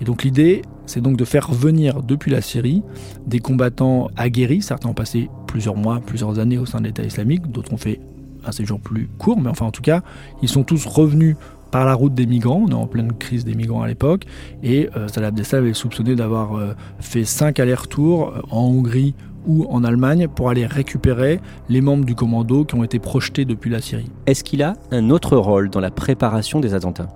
Et 0.00 0.04
donc 0.04 0.24
l'idée, 0.24 0.62
c'est 0.86 1.00
donc 1.00 1.16
de 1.16 1.24
faire 1.24 1.52
venir 1.52 2.02
depuis 2.02 2.30
la 2.30 2.40
Syrie 2.40 2.82
des 3.26 3.38
combattants 3.38 4.08
aguerris. 4.16 4.62
Certains 4.62 4.88
ont 4.88 4.94
passé 4.94 5.30
plusieurs 5.46 5.76
mois, 5.76 6.00
plusieurs 6.04 6.38
années 6.38 6.58
au 6.58 6.66
sein 6.66 6.80
de 6.80 6.86
l'État 6.86 7.04
islamique, 7.04 7.50
d'autres 7.50 7.72
ont 7.72 7.78
fait 7.78 8.00
un 8.46 8.52
séjour 8.52 8.80
plus 8.80 9.08
court, 9.18 9.40
mais 9.40 9.48
enfin 9.48 9.66
en 9.66 9.70
tout 9.70 9.82
cas, 9.82 10.02
ils 10.42 10.48
sont 10.48 10.64
tous 10.64 10.84
revenus 10.86 11.36
par 11.74 11.84
la 11.84 11.94
route 11.94 12.14
des 12.14 12.26
migrants. 12.26 12.62
On 12.64 12.70
est 12.70 12.74
en 12.74 12.86
pleine 12.86 13.12
crise 13.12 13.44
des 13.44 13.56
migrants 13.56 13.82
à 13.82 13.88
l'époque. 13.88 14.26
Et 14.62 14.88
euh, 14.96 15.08
Salah 15.08 15.28
Abdeslam 15.28 15.66
est 15.66 15.74
soupçonné 15.74 16.14
d'avoir 16.14 16.56
euh, 16.56 16.74
fait 17.00 17.24
cinq 17.24 17.58
allers-retours 17.58 18.28
euh, 18.28 18.40
en 18.52 18.60
Hongrie 18.60 19.16
ou 19.46 19.66
en 19.70 19.84
Allemagne 19.84 20.28
pour 20.28 20.50
aller 20.50 20.66
récupérer 20.66 21.40
les 21.68 21.80
membres 21.80 22.04
du 22.04 22.14
commando 22.14 22.64
qui 22.64 22.74
ont 22.74 22.84
été 22.84 22.98
projetés 22.98 23.44
depuis 23.44 23.70
la 23.70 23.80
Syrie. 23.80 24.10
Est-ce 24.26 24.44
qu'il 24.44 24.62
a 24.62 24.74
un 24.90 25.10
autre 25.10 25.36
rôle 25.36 25.70
dans 25.70 25.80
la 25.80 25.90
préparation 25.90 26.60
des 26.60 26.74
attentats? 26.74 27.08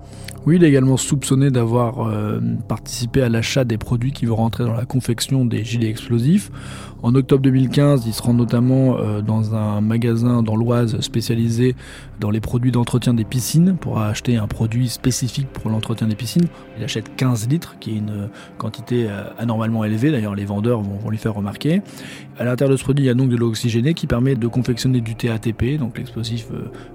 Oui, 0.45 0.55
il 0.55 0.63
est 0.63 0.69
également 0.69 0.95
soupçonné 0.95 1.51
d'avoir 1.51 2.07
euh, 2.07 2.39
participé 2.67 3.21
à 3.21 3.29
l'achat 3.29 3.65
des 3.65 3.77
produits 3.77 4.13
qui 4.13 4.25
vont 4.25 4.37
rentrer 4.37 4.63
dans 4.63 4.73
la 4.73 4.85
confection 4.85 5.43
des 5.43 5.65
gilets 5.65 5.89
explosifs. 5.89 6.49
En 7.03 7.13
octobre 7.13 7.41
2015, 7.41 8.05
il 8.07 8.13
se 8.13 8.21
rend 8.21 8.33
notamment 8.33 8.97
euh, 8.97 9.21
dans 9.21 9.53
un 9.53 9.81
magasin 9.81 10.41
dans 10.41 10.55
l'Oise 10.55 10.99
spécialisé 11.01 11.75
dans 12.19 12.29
les 12.29 12.39
produits 12.39 12.71
d'entretien 12.71 13.13
des 13.13 13.25
piscines 13.25 13.75
pour 13.75 13.99
acheter 13.99 14.37
un 14.37 14.47
produit 14.47 14.87
spécifique 14.89 15.47
pour 15.47 15.69
l'entretien 15.69 16.07
des 16.07 16.15
piscines. 16.15 16.47
Il 16.77 16.83
achète 16.83 17.15
15 17.15 17.49
litres, 17.49 17.75
qui 17.79 17.91
est 17.91 17.97
une 17.97 18.29
quantité 18.57 19.07
euh, 19.09 19.23
anormalement 19.37 19.83
élevée. 19.83 20.09
D'ailleurs, 20.11 20.35
les 20.35 20.45
vendeurs 20.45 20.81
vont, 20.81 20.97
vont 20.97 21.09
lui 21.09 21.17
faire 21.17 21.33
remarquer. 21.33 21.81
À 22.37 22.45
l'intérieur 22.45 22.71
de 22.71 22.77
ce 22.77 22.83
produit, 22.83 23.05
il 23.05 23.07
y 23.07 23.11
a 23.11 23.13
donc 23.13 23.29
de 23.29 23.35
l'eau 23.35 23.49
oxygénée 23.49 23.93
qui 23.93 24.07
permet 24.07 24.35
de 24.35 24.47
confectionner 24.47 25.01
du 25.01 25.15
TATP, 25.15 25.77
donc 25.77 25.97
l'explosif 25.97 26.47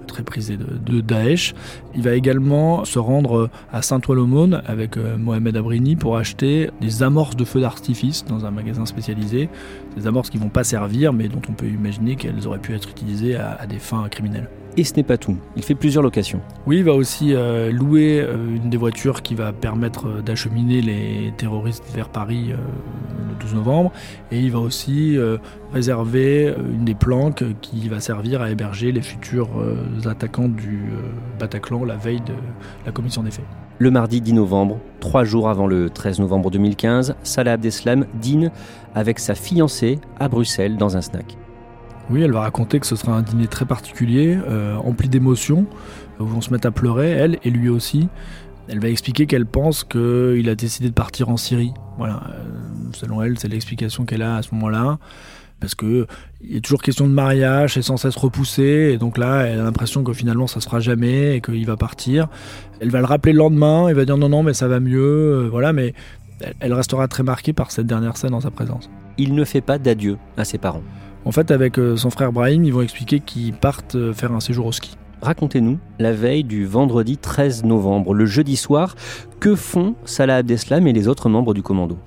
très 0.07 0.23
prisé 0.23 0.57
de, 0.57 1.01
Daesh. 1.01 1.53
Il 1.95 2.01
va 2.01 2.15
également 2.15 2.85
se 2.85 2.99
rendre 2.99 3.49
à 3.71 3.81
Saint-Ouen-l'Aumône 3.81 4.61
avec 4.65 4.97
euh, 4.97 5.17
Mohamed 5.17 5.57
Abrini 5.57 5.95
pour 5.95 6.17
acheter 6.17 6.69
des 6.81 7.03
amorces 7.03 7.35
de 7.35 7.43
feux 7.45 7.61
d'artifice 7.61 8.25
dans 8.25 8.45
un 8.45 8.51
magasin 8.51 8.85
spécialisé. 8.85 9.49
Des 9.97 10.07
amorces 10.07 10.29
qui 10.29 10.37
vont 10.37 10.49
pas 10.49 10.63
servir 10.63 11.13
mais 11.13 11.27
dont 11.27 11.41
on 11.49 11.53
peut 11.53 11.67
imaginer 11.67 12.15
qu'elles 12.15 12.47
auraient 12.47 12.59
pu 12.59 12.73
être 12.73 12.89
utilisées 12.89 13.35
à 13.35 13.65
des 13.67 13.79
fins 13.79 14.07
criminelles. 14.09 14.49
Et 14.77 14.83
ce 14.83 14.93
n'est 14.95 15.03
pas 15.03 15.17
tout. 15.17 15.37
Il 15.55 15.63
fait 15.63 15.75
plusieurs 15.75 16.03
locations. 16.03 16.41
Oui, 16.67 16.77
il 16.79 16.83
va 16.83 16.93
aussi 16.93 17.33
euh, 17.33 17.71
louer 17.71 18.19
euh, 18.19 18.35
une 18.55 18.69
des 18.69 18.75
voitures 18.75 19.21
qui 19.21 19.33
va 19.33 19.53
permettre 19.53 20.07
euh, 20.07 20.21
d'acheminer 20.21 20.81
les 20.81 21.33
terroristes 21.37 21.85
vers 21.93 22.09
Paris 22.09 22.49
le 22.49 23.35
12 23.39 23.55
novembre. 23.55 23.93
Et 24.31 24.39
il 24.39 24.51
va 24.51 24.59
aussi 24.59 25.17
réserver 25.73 26.53
une 26.73 26.83
des 26.83 26.95
planques 26.95 27.43
qui 27.61 27.87
va 27.87 27.99
servir 27.99 28.41
à 28.41 28.49
héberger 28.49 28.91
les 28.91 29.01
futurs 29.01 29.49
attaquants 30.05 30.49
du 30.49 30.89
Bataclan 31.39 31.85
la 31.85 31.95
veille 31.95 32.21
de 32.21 32.33
la 32.85 32.91
commission 32.91 33.23
des 33.23 33.31
faits. 33.31 33.45
Le 33.77 33.91
mardi 33.91 34.21
10 34.21 34.33
novembre, 34.33 34.79
trois 34.99 35.23
jours 35.23 35.49
avant 35.49 35.67
le 35.67 35.89
13 35.89 36.19
novembre 36.19 36.51
2015, 36.51 37.15
Salah 37.23 37.53
Abdeslam 37.53 38.05
dîne 38.15 38.51
avec 38.93 39.19
sa 39.19 39.35
fiancée 39.35 39.99
à 40.19 40.27
Bruxelles 40.27 40.77
dans 40.77 40.97
un 40.97 41.01
snack. 41.01 41.37
Oui, 42.09 42.21
elle 42.21 42.31
va 42.31 42.41
raconter 42.41 42.79
que 42.79 42.85
ce 42.85 42.95
sera 42.95 43.13
un 43.13 43.23
dîner 43.23 43.47
très 43.47 43.65
particulier, 43.65 44.37
euh, 44.47 44.75
empli 44.75 45.09
d'émotions, 45.09 45.65
où 46.19 46.25
vont 46.25 46.41
se 46.41 46.51
mettre 46.51 46.67
à 46.67 46.71
pleurer, 46.71 47.09
elle 47.09 47.39
et 47.43 47.49
lui 47.49 47.69
aussi. 47.69 48.09
Elle 48.67 48.79
va 48.79 48.89
expliquer 48.89 49.25
qu'elle 49.25 49.45
pense 49.45 49.83
qu'il 49.83 50.47
a 50.49 50.55
décidé 50.55 50.89
de 50.89 50.93
partir 50.93 51.29
en 51.29 51.37
Syrie. 51.37 51.73
Voilà, 51.97 52.21
euh, 52.29 52.43
selon 52.93 53.21
elle, 53.21 53.39
c'est 53.39 53.47
l'explication 53.47 54.05
qu'elle 54.05 54.21
a 54.21 54.35
à 54.35 54.41
ce 54.43 54.53
moment-là. 54.53 54.99
Parce 55.59 55.73
que 55.73 56.05
il 56.41 56.57
a 56.57 56.59
toujours 56.59 56.81
question 56.81 57.07
de 57.07 57.13
mariage, 57.13 57.73
c'est 57.73 57.81
sans 57.81 57.97
cesse 57.97 58.15
repoussé, 58.17 58.91
et 58.93 58.97
donc 58.97 59.17
là, 59.17 59.43
elle 59.43 59.59
a 59.59 59.63
l'impression 59.63 60.03
que 60.03 60.13
finalement 60.13 60.47
ça 60.47 60.59
se 60.59 60.65
fera 60.65 60.79
jamais 60.79 61.37
et 61.37 61.41
qu'il 61.41 61.65
va 61.65 61.77
partir. 61.77 62.27
Elle 62.81 62.91
va 62.91 62.99
le 62.99 63.05
rappeler 63.05 63.31
le 63.31 63.39
lendemain, 63.39 63.87
elle 63.87 63.95
va 63.95 64.05
dire 64.05 64.17
non, 64.17 64.29
non, 64.29 64.43
mais 64.43 64.53
ça 64.53 64.67
va 64.67 64.79
mieux, 64.79 64.99
euh, 65.45 65.49
voilà, 65.49 65.73
mais 65.73 65.93
elle 66.59 66.73
restera 66.73 67.07
très 67.07 67.23
marquée 67.23 67.53
par 67.53 67.71
cette 67.71 67.87
dernière 67.87 68.17
scène 68.17 68.33
en 68.33 68.41
sa 68.41 68.51
présence. 68.51 68.89
Il 69.17 69.33
ne 69.33 69.45
fait 69.45 69.61
pas 69.61 69.77
d'adieu 69.77 70.17
à 70.37 70.43
ses 70.43 70.57
parents. 70.57 70.83
En 71.25 71.31
fait, 71.31 71.49
avec 71.49 71.79
euh, 71.79 71.97
son 71.97 72.11
frère 72.11 72.31
Brahim, 72.31 72.63
ils 72.63 72.73
vont 72.73 72.83
expliquer 72.83 73.19
qu'ils 73.19 73.53
partent 73.53 73.95
euh, 73.95 74.13
faire 74.13 74.31
un 74.31 74.39
séjour 74.39 74.67
au 74.67 74.71
ski. 74.71 74.95
Racontez-nous, 75.23 75.79
la 75.97 76.13
veille 76.13 76.43
du 76.43 76.65
vendredi 76.65 77.17
13 77.17 77.63
novembre, 77.63 78.13
le 78.13 78.27
jeudi 78.27 78.55
soir, 78.55 78.95
que 79.39 79.55
font 79.55 79.95
Salah 80.05 80.37
Abdeslam 80.37 80.85
et 80.85 80.93
les 80.93 81.07
autres 81.07 81.27
membres 81.27 81.55
du 81.55 81.63
commando? 81.63 81.97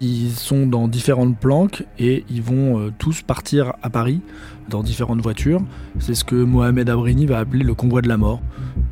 Ils 0.00 0.30
sont 0.30 0.66
dans 0.66 0.88
différentes 0.88 1.38
planques 1.38 1.84
et 1.98 2.24
ils 2.30 2.42
vont 2.42 2.78
euh, 2.78 2.92
tous 2.98 3.20
partir 3.20 3.74
à 3.82 3.90
Paris 3.90 4.22
dans 4.70 4.82
différentes 4.82 5.20
voitures. 5.20 5.60
C'est 5.98 6.14
ce 6.14 6.24
que 6.24 6.36
Mohamed 6.36 6.88
Abrini 6.88 7.26
va 7.26 7.38
appeler 7.38 7.62
le 7.62 7.74
convoi 7.74 8.00
de 8.00 8.08
la 8.08 8.16
mort. 8.16 8.40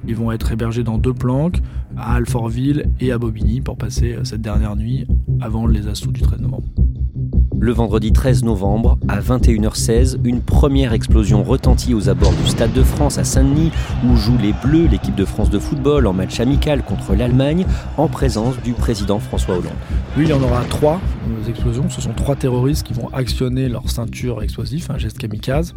Ils 0.06 0.14
vont 0.14 0.30
être 0.30 0.52
hébergés 0.52 0.84
dans 0.84 0.98
deux 0.98 1.14
planques, 1.14 1.62
à 1.96 2.16
Alfortville 2.16 2.84
et 3.00 3.12
à 3.12 3.18
Bobigny, 3.18 3.62
pour 3.62 3.78
passer 3.78 4.18
cette 4.24 4.42
dernière 4.42 4.76
nuit 4.76 5.06
avant 5.40 5.66
les 5.66 5.88
assauts 5.88 6.12
du 6.12 6.20
13 6.20 6.40
novembre. 6.40 6.68
Le 7.64 7.72
vendredi 7.72 8.12
13 8.12 8.44
novembre, 8.44 8.98
à 9.08 9.20
21h16, 9.22 10.18
une 10.22 10.42
première 10.42 10.92
explosion 10.92 11.42
retentit 11.42 11.94
aux 11.94 12.10
abords 12.10 12.34
du 12.34 12.46
Stade 12.46 12.74
de 12.74 12.82
France 12.82 13.16
à 13.16 13.24
Saint-Denis, 13.24 13.72
où 14.04 14.16
jouent 14.16 14.36
les 14.36 14.52
Bleus, 14.52 14.86
l'équipe 14.86 15.14
de 15.14 15.24
France 15.24 15.48
de 15.48 15.58
football, 15.58 16.06
en 16.06 16.12
match 16.12 16.40
amical 16.40 16.82
contre 16.82 17.14
l'Allemagne, 17.14 17.64
en 17.96 18.06
présence 18.06 18.60
du 18.62 18.74
président 18.74 19.18
François 19.18 19.54
Hollande. 19.54 19.72
Oui, 20.18 20.24
il 20.24 20.28
y 20.28 20.34
en 20.34 20.42
aura 20.42 20.62
trois 20.64 21.00
euh, 21.26 21.48
explosions. 21.48 21.88
Ce 21.88 22.02
sont 22.02 22.12
trois 22.12 22.36
terroristes 22.36 22.86
qui 22.86 22.92
vont 22.92 23.08
actionner 23.14 23.70
leur 23.70 23.88
ceinture 23.88 24.42
explosive, 24.42 24.90
un 24.90 24.98
geste 24.98 25.16
kamikaze. 25.16 25.74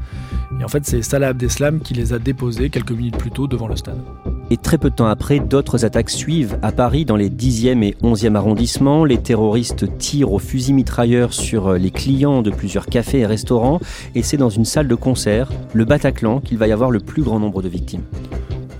Et 0.59 0.65
en 0.65 0.67
fait, 0.67 0.85
c'est 0.85 1.01
Salah 1.01 1.29
Abdeslam 1.29 1.79
qui 1.79 1.93
les 1.93 2.11
a 2.11 2.19
déposés 2.19 2.69
quelques 2.69 2.91
minutes 2.91 3.15
plus 3.15 3.31
tôt 3.31 3.47
devant 3.47 3.69
le 3.69 3.77
stade. 3.77 4.01
Et 4.49 4.57
très 4.57 4.77
peu 4.77 4.89
de 4.89 4.95
temps 4.95 5.07
après, 5.07 5.39
d'autres 5.39 5.83
attaques 5.83 6.09
suivent. 6.09 6.57
À 6.61 6.71
Paris, 6.71 7.03
dans 7.03 7.17
les 7.17 7.29
10e 7.29 7.83
et 7.83 7.95
11e 8.01 8.35
arrondissements, 8.35 9.03
les 9.03 9.17
terroristes 9.17 9.97
tirent 9.97 10.31
au 10.31 10.39
fusil 10.39 10.73
mitrailleur 10.73 11.33
sur 11.33 11.73
les 11.73 11.91
clients 11.91 12.41
de 12.41 12.51
plusieurs 12.51 12.85
cafés 12.85 13.19
et 13.19 13.25
restaurants. 13.25 13.79
Et 14.15 14.23
c'est 14.23 14.37
dans 14.37 14.49
une 14.49 14.65
salle 14.65 14.87
de 14.87 14.95
concert, 14.95 15.51
le 15.73 15.83
Bataclan, 15.83 16.39
qu'il 16.39 16.57
va 16.57 16.67
y 16.67 16.71
avoir 16.71 16.91
le 16.91 16.99
plus 16.99 17.23
grand 17.23 17.39
nombre 17.39 17.61
de 17.61 17.67
victimes. 17.67 18.03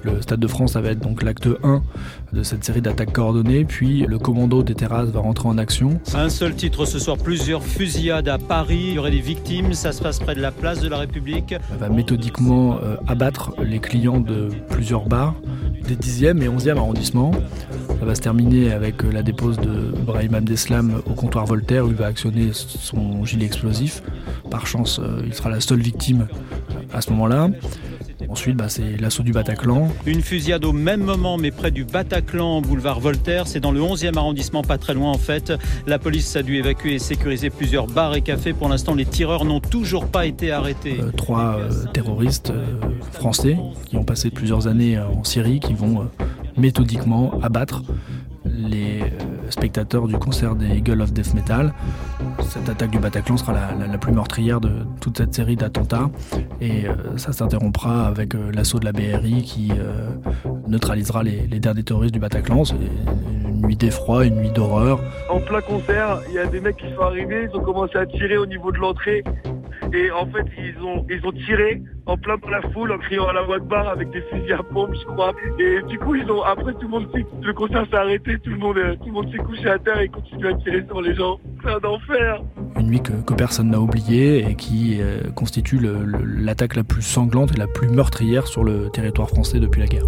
Le 0.03 0.21
Stade 0.21 0.39
de 0.39 0.47
France, 0.47 0.73
ça 0.73 0.81
va 0.81 0.89
être 0.89 0.99
donc 0.99 1.23
l'acte 1.23 1.47
1 1.63 1.81
de 2.33 2.43
cette 2.43 2.63
série 2.63 2.81
d'attaques 2.81 3.13
coordonnées, 3.13 3.65
puis 3.65 4.05
le 4.07 4.19
commando 4.19 4.63
des 4.63 4.75
terrasses 4.75 5.09
va 5.09 5.19
rentrer 5.19 5.47
en 5.47 5.57
action. 5.57 5.99
Un 6.13 6.29
seul 6.29 6.55
titre 6.55 6.85
ce 6.85 6.99
soir, 6.99 7.17
plusieurs 7.17 7.63
fusillades 7.63 8.27
à 8.27 8.37
Paris, 8.37 8.87
il 8.89 8.93
y 8.93 8.99
aurait 8.99 9.11
des 9.11 9.21
victimes, 9.21 9.73
ça 9.73 9.91
se 9.91 10.01
passe 10.01 10.19
près 10.19 10.35
de 10.35 10.41
la 10.41 10.51
place 10.51 10.81
de 10.81 10.89
la 10.89 10.97
République. 10.97 11.53
Elle 11.53 11.77
va 11.77 11.89
méthodiquement 11.89 12.77
euh, 12.77 12.95
abattre 13.07 13.53
les 13.63 13.79
clients 13.79 14.19
de 14.19 14.49
plusieurs 14.69 15.05
bars 15.05 15.35
des 15.87 15.95
10e 15.95 16.41
et 16.41 16.49
11e 16.49 16.77
arrondissements. 16.77 17.31
Ça 17.99 18.05
va 18.05 18.13
se 18.13 18.21
terminer 18.21 18.71
avec 18.73 19.03
euh, 19.03 19.11
la 19.11 19.23
dépose 19.23 19.57
de 19.57 19.93
Brahim 20.05 20.35
Abdeslam 20.35 21.01
au 21.05 21.13
comptoir 21.13 21.45
Voltaire 21.45 21.85
où 21.85 21.89
il 21.89 21.95
va 21.95 22.07
actionner 22.07 22.49
son 22.53 23.23
gilet 23.25 23.45
explosif. 23.45 24.03
Par 24.51 24.67
chance, 24.67 24.99
euh, 24.99 25.21
il 25.25 25.33
sera 25.33 25.49
la 25.49 25.59
seule 25.59 25.79
victime 25.79 26.27
à 26.93 27.01
ce 27.01 27.09
moment-là. 27.11 27.49
Ensuite, 28.29 28.57
bah, 28.57 28.67
c'est 28.67 28.99
l'assaut 28.99 29.23
du 29.23 29.31
Bataclan. 29.31 29.89
Une 30.05 30.21
fusillade 30.21 30.65
au 30.65 30.73
même 30.73 31.01
moment, 31.01 31.37
mais 31.37 31.51
près 31.51 31.71
du 31.71 31.85
Bataclan, 31.85 32.61
boulevard 32.61 32.99
Voltaire. 32.99 33.47
C'est 33.47 33.59
dans 33.59 33.71
le 33.71 33.79
11e 33.79 34.17
arrondissement, 34.17 34.63
pas 34.63 34.77
très 34.77 34.93
loin 34.93 35.11
en 35.11 35.17
fait. 35.17 35.53
La 35.85 35.99
police 35.99 36.35
a 36.35 36.43
dû 36.43 36.55
évacuer 36.55 36.95
et 36.95 36.99
sécuriser 36.99 37.49
plusieurs 37.49 37.87
bars 37.87 38.15
et 38.15 38.21
cafés. 38.21 38.53
Pour 38.53 38.69
l'instant, 38.69 38.95
les 38.95 39.05
tireurs 39.05 39.45
n'ont 39.45 39.59
toujours 39.59 40.07
pas 40.07 40.25
été 40.25 40.51
arrêtés. 40.51 40.97
Euh, 40.99 41.11
trois 41.11 41.57
euh, 41.57 41.69
terroristes 41.93 42.49
euh, 42.49 42.65
français 43.11 43.57
qui 43.85 43.97
ont 43.97 44.03
passé 44.03 44.31
plusieurs 44.31 44.67
années 44.67 44.99
en 44.99 45.23
Syrie, 45.23 45.59
qui 45.59 45.73
vont 45.73 46.09
méthodiquement 46.57 47.39
abattre 47.43 47.83
les 48.45 49.01
spectateurs 49.49 50.07
du 50.07 50.17
concert 50.17 50.55
des 50.55 50.67
Eagles 50.67 51.01
of 51.01 51.13
Death 51.13 51.33
Metal. 51.33 51.73
Cette 52.41 52.69
attaque 52.69 52.91
du 52.91 52.99
Bataclan 52.99 53.37
sera 53.37 53.53
la, 53.53 53.97
plus 53.97 54.11
meurtrière 54.11 54.61
de 54.61 54.69
toute 55.01 55.17
cette 55.17 55.33
série 55.33 55.55
d'attentats 55.55 56.09
et 56.61 56.87
euh, 56.87 57.17
ça 57.17 57.33
s'interrompra 57.33 58.07
avec 58.07 58.35
euh, 58.35 58.51
l'assaut 58.53 58.79
de 58.79 58.85
la 58.85 58.91
BRI 58.91 59.41
qui 59.43 59.71
euh, 59.71 60.09
neutralisera 60.67 61.23
les, 61.23 61.47
les, 61.47 61.59
derniers 61.59 61.83
terroristes 61.83 62.13
du 62.13 62.19
Bataclan. 62.19 62.65
C'est 62.65 62.75
une 62.75 63.61
nuit 63.61 63.75
d'effroi, 63.75 64.25
une 64.25 64.35
nuit 64.35 64.51
d'horreur. 64.51 64.99
En 65.29 65.39
plein 65.39 65.61
concert, 65.61 66.19
il 66.29 66.35
y 66.35 66.39
a 66.39 66.45
des 66.45 66.59
mecs 66.59 66.77
qui 66.77 66.93
sont 66.95 67.01
arrivés, 67.01 67.47
ils 67.51 67.57
ont 67.57 67.63
commencé 67.63 67.97
à 67.97 68.05
tirer 68.05 68.37
au 68.37 68.45
niveau 68.45 68.71
de 68.71 68.77
l'entrée 68.77 69.23
et 69.93 70.11
en 70.11 70.25
fait, 70.27 70.45
ils 70.57 70.77
ont, 70.83 71.05
ils 71.09 71.25
ont 71.25 71.31
tiré 71.31 71.81
en 72.05 72.17
plein 72.17 72.37
dans 72.37 72.49
la 72.49 72.61
foule 72.71 72.91
en 72.91 72.97
criant 72.97 73.27
à 73.27 73.33
la 73.33 73.41
voix 73.43 73.59
de 73.59 73.65
barre 73.65 73.89
avec 73.89 74.09
des 74.11 74.21
fusils 74.21 74.53
à 74.53 74.63
pompe, 74.63 74.93
je 74.93 75.05
crois. 75.05 75.33
Et 75.59 75.81
du 75.87 75.99
coup, 75.99 76.15
ils 76.15 76.29
ont, 76.31 76.41
après, 76.41 76.73
tout 76.73 76.83
le 76.83 76.87
monde 76.87 77.07
le 77.41 77.53
concert 77.53 77.85
s'est 77.89 77.95
arrêté, 77.95 78.37
tout 78.39 78.49
le 78.49 78.57
monde, 78.57 78.77
tout 78.99 79.07
le 79.07 79.11
monde 79.11 79.31
s'est 79.31 79.37
couché 79.37 79.69
à 79.69 79.79
terre 79.79 79.99
et 79.99 80.07
continue 80.07 80.47
à 80.47 80.53
tirer 80.55 80.85
sur 80.87 81.01
les 81.01 81.15
gens. 81.15 81.37
C'est 81.63 81.69
un 81.69 81.89
enfer. 81.89 82.43
Une 82.79 82.87
nuit 82.87 83.01
que, 83.01 83.13
que 83.13 83.33
personne 83.33 83.69
n'a 83.69 83.79
oubliée 83.79 84.49
et 84.49 84.55
qui 84.55 84.97
euh, 85.01 85.29
constitue 85.35 85.79
l'attaque 85.79 86.75
la 86.75 86.83
plus 86.83 87.01
sanglante 87.01 87.51
et 87.53 87.57
la 87.57 87.67
plus 87.67 87.89
meurtrière 87.89 88.47
sur 88.47 88.63
le 88.63 88.89
territoire 88.89 89.29
français 89.29 89.59
depuis 89.59 89.79
la 89.79 89.87
guerre. 89.87 90.05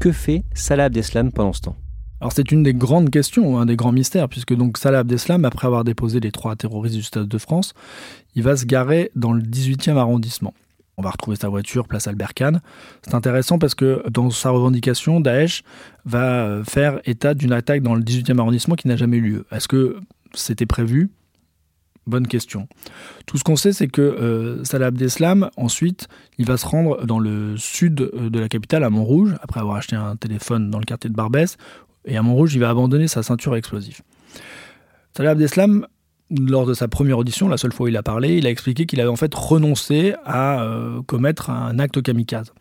Que 0.00 0.12
fait 0.12 0.44
Salah 0.52 0.84
Abdeslam 0.84 1.32
pendant 1.32 1.52
ce 1.52 1.62
temps? 1.62 1.76
Alors 2.20 2.32
c'est 2.32 2.52
une 2.52 2.62
des 2.62 2.74
grandes 2.74 3.10
questions, 3.10 3.58
un 3.58 3.66
des 3.66 3.76
grands 3.76 3.92
mystères, 3.92 4.28
puisque 4.28 4.54
donc 4.54 4.78
Salah 4.78 5.00
Abdeslam, 5.00 5.44
après 5.44 5.66
avoir 5.66 5.84
déposé 5.84 6.20
les 6.20 6.32
trois 6.32 6.56
terroristes 6.56 6.96
du 6.96 7.02
Stade 7.02 7.28
de 7.28 7.38
France, 7.38 7.74
il 8.34 8.42
va 8.42 8.56
se 8.56 8.64
garer 8.64 9.10
dans 9.14 9.32
le 9.32 9.42
18e 9.42 9.96
arrondissement. 9.96 10.54
On 10.96 11.02
va 11.02 11.10
retrouver 11.10 11.36
sa 11.36 11.48
voiture 11.48 11.88
place 11.88 12.06
Albert 12.06 12.34
Kahn. 12.34 12.60
C'est 13.02 13.14
intéressant 13.14 13.58
parce 13.58 13.74
que 13.74 14.04
dans 14.10 14.30
sa 14.30 14.50
revendication, 14.50 15.20
Daesh 15.20 15.64
va 16.04 16.62
faire 16.64 17.00
état 17.04 17.34
d'une 17.34 17.52
attaque 17.52 17.82
dans 17.82 17.96
le 17.96 18.02
18e 18.02 18.38
arrondissement 18.38 18.76
qui 18.76 18.86
n'a 18.86 18.96
jamais 18.96 19.16
eu 19.16 19.22
lieu. 19.22 19.46
Est-ce 19.50 19.66
que 19.66 20.00
c'était 20.34 20.66
prévu? 20.66 21.10
Bonne 22.06 22.28
question. 22.28 22.68
Tout 23.24 23.38
ce 23.38 23.44
qu'on 23.44 23.56
sait, 23.56 23.72
c'est 23.72 23.88
que 23.88 24.02
euh, 24.02 24.62
Salah 24.62 24.86
Abdeslam, 24.86 25.48
ensuite, 25.56 26.06
il 26.36 26.44
va 26.44 26.58
se 26.58 26.66
rendre 26.66 27.04
dans 27.06 27.18
le 27.18 27.56
sud 27.56 27.94
de 27.94 28.38
la 28.38 28.48
capitale, 28.48 28.84
à 28.84 28.90
Montrouge, 28.90 29.34
après 29.40 29.60
avoir 29.60 29.76
acheté 29.76 29.96
un 29.96 30.14
téléphone 30.14 30.70
dans 30.70 30.78
le 30.78 30.84
quartier 30.84 31.08
de 31.08 31.14
Barbès, 31.14 31.56
et 32.04 32.16
à 32.16 32.22
Montrouge, 32.22 32.54
il 32.54 32.60
va 32.60 32.70
abandonner 32.70 33.08
sa 33.08 33.22
ceinture 33.22 33.56
explosive. 33.56 34.00
Salah 35.16 35.30
Abdeslam, 35.30 35.86
lors 36.30 36.66
de 36.66 36.74
sa 36.74 36.88
première 36.88 37.18
audition, 37.18 37.48
la 37.48 37.56
seule 37.56 37.72
fois 37.72 37.84
où 37.84 37.88
il 37.88 37.96
a 37.96 38.02
parlé, 38.02 38.36
il 38.36 38.46
a 38.46 38.50
expliqué 38.50 38.86
qu'il 38.86 39.00
avait 39.00 39.10
en 39.10 39.16
fait 39.16 39.34
renoncé 39.34 40.14
à 40.24 40.62
euh, 40.62 41.02
commettre 41.02 41.50
un 41.50 41.78
acte 41.78 42.02
kamikaze. 42.02 42.52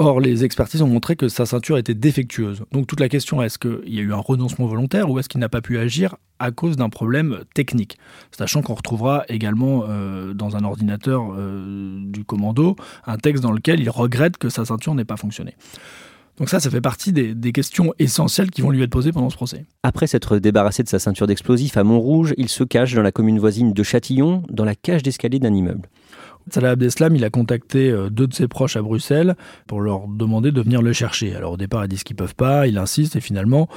Or, 0.00 0.20
les 0.20 0.44
expertises 0.44 0.80
ont 0.80 0.86
montré 0.86 1.16
que 1.16 1.28
sa 1.28 1.44
ceinture 1.44 1.76
était 1.76 1.94
défectueuse. 1.94 2.62
Donc 2.70 2.86
toute 2.86 3.00
la 3.00 3.08
question 3.08 3.42
est 3.42 3.46
est-ce 3.46 3.58
qu'il 3.58 3.92
y 3.92 3.98
a 3.98 4.02
eu 4.02 4.12
un 4.12 4.18
renoncement 4.18 4.66
volontaire 4.66 5.10
ou 5.10 5.18
est-ce 5.18 5.28
qu'il 5.28 5.40
n'a 5.40 5.48
pas 5.48 5.60
pu 5.60 5.76
agir 5.76 6.14
à 6.38 6.52
cause 6.52 6.76
d'un 6.76 6.88
problème 6.88 7.40
technique? 7.52 7.98
Sachant 8.30 8.62
qu'on 8.62 8.74
retrouvera 8.74 9.24
également 9.28 9.86
euh, 9.88 10.34
dans 10.34 10.56
un 10.56 10.62
ordinateur 10.62 11.32
euh, 11.36 11.98
du 12.00 12.24
commando 12.24 12.76
un 13.06 13.16
texte 13.16 13.42
dans 13.42 13.50
lequel 13.50 13.80
il 13.80 13.90
regrette 13.90 14.36
que 14.36 14.48
sa 14.48 14.64
ceinture 14.64 14.94
n'ait 14.94 15.04
pas 15.04 15.16
fonctionné. 15.16 15.56
Donc 16.38 16.48
ça, 16.48 16.60
ça 16.60 16.70
fait 16.70 16.80
partie 16.80 17.12
des, 17.12 17.52
questions 17.52 17.92
essentielles 17.98 18.50
qui 18.50 18.62
vont 18.62 18.70
lui 18.70 18.82
être 18.82 18.90
posées 18.90 19.10
pendant 19.10 19.30
ce 19.30 19.36
procès. 19.36 19.66
Après 19.82 20.06
s'être 20.06 20.38
débarrassé 20.38 20.82
de 20.82 20.88
sa 20.88 20.98
ceinture 20.98 21.26
d'explosifs 21.26 21.76
à 21.76 21.82
Montrouge, 21.82 22.34
il 22.36 22.48
se 22.48 22.62
cache 22.62 22.94
dans 22.94 23.02
la 23.02 23.10
commune 23.10 23.38
voisine 23.38 23.72
de 23.72 23.82
Châtillon, 23.82 24.42
dans 24.48 24.64
la 24.64 24.74
cage 24.74 25.02
d'escalier 25.02 25.38
d'un 25.38 25.52
immeuble. 25.52 25.88
Salah 26.50 26.70
Abdeslam, 26.70 27.14
il 27.14 27.24
a 27.24 27.30
contacté 27.30 27.90
euh, 27.90 28.10
deux 28.10 28.26
de 28.26 28.34
ses 28.34 28.48
proches 28.48 28.76
à 28.76 28.82
Bruxelles 28.82 29.36
pour 29.66 29.80
leur 29.80 30.08
demander 30.08 30.52
de 30.52 30.60
venir 30.60 30.82
le 30.82 30.92
chercher. 30.92 31.34
Alors 31.34 31.52
au 31.52 31.56
départ, 31.56 31.84
ils 31.84 31.88
disent 31.88 32.04
qu'ils 32.04 32.16
peuvent 32.16 32.34
pas, 32.34 32.66
il 32.66 32.78
insiste 32.78 33.16
et 33.16 33.20
finalement, 33.20 33.68